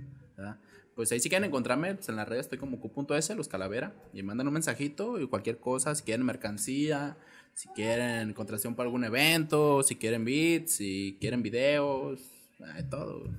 [0.96, 4.24] Pues ahí si quieren encontrarme, pues en las redes estoy como Q.S, los calavera, y
[4.24, 7.18] mandan un mensajito y cualquier cosa, si quieren mercancía,
[7.54, 12.20] si quieren contratación para algún evento, si quieren beats, si quieren videos,
[12.60, 13.30] de todo.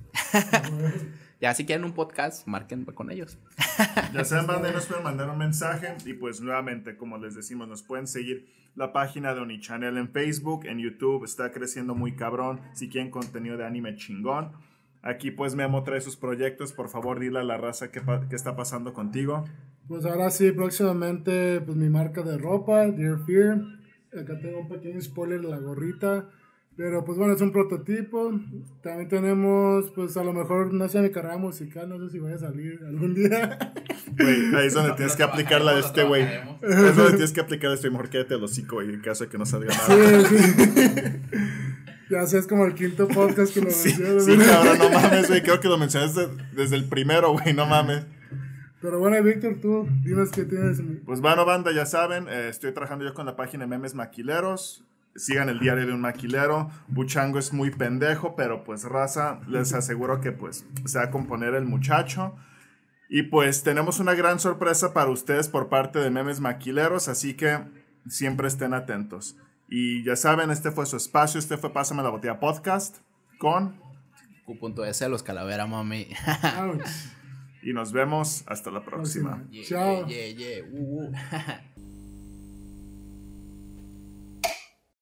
[1.41, 3.37] ya si quieren un podcast, marquen con ellos.
[4.13, 7.83] ya saben, banda, nos pueden mandar un mensaje y pues nuevamente, como les decimos, nos
[7.83, 12.61] pueden seguir la página de Onichannel en Facebook, en YouTube, está creciendo muy cabrón.
[12.73, 14.51] Si quieren contenido de anime chingón.
[15.01, 18.55] Aquí pues Memo trae sus proyectos, por favor dile a la raza qué, qué está
[18.55, 19.45] pasando contigo.
[19.87, 23.61] Pues ahora sí, próximamente pues mi marca de ropa, Dear Fear.
[24.19, 26.29] Acá tengo un pequeño spoiler de la gorrita.
[26.75, 28.31] Pero pues bueno, es un prototipo.
[28.81, 32.35] También tenemos, pues a lo mejor, no sé, mi carrera musical, no sé si vaya
[32.35, 33.73] a salir algún día.
[34.17, 36.23] Güey, ahí es donde tienes que aplicar la de este güey.
[36.61, 39.29] Es donde tienes que aplicar esto y mejor quédate el hocico, güey, en caso de
[39.29, 40.23] que no salga nada.
[40.25, 40.55] Sí, sí.
[42.09, 45.41] Ya sé, es como el quinto podcast que lo sí, Sí, cabrón, no mames, güey,
[45.41, 48.05] creo que lo mencionaste desde, el primero, güey, no mames.
[48.81, 50.81] Pero bueno, Víctor, tú dinos qué tienes.
[51.05, 54.85] Pues bueno, banda, ya saben, eh, estoy trabajando yo con la página de Memes Maquileros
[55.15, 56.69] sigan el diario de un maquilero.
[56.87, 61.53] Buchango es muy pendejo, pero pues raza, les aseguro que pues se va a componer
[61.53, 62.35] el muchacho.
[63.09, 67.59] Y pues tenemos una gran sorpresa para ustedes por parte de Memes Maquileros, así que
[68.07, 69.35] siempre estén atentos.
[69.69, 72.97] Y ya saben, este fue su espacio, este fue Pásame la Botella Podcast
[73.37, 73.79] con
[74.45, 75.07] Q.S.
[75.09, 76.07] Los Calavera Mami.
[77.61, 79.45] y nos vemos hasta la próxima.
[79.67, 80.07] Chao.
[80.07, 81.13] Yeah, yeah, uh, uh.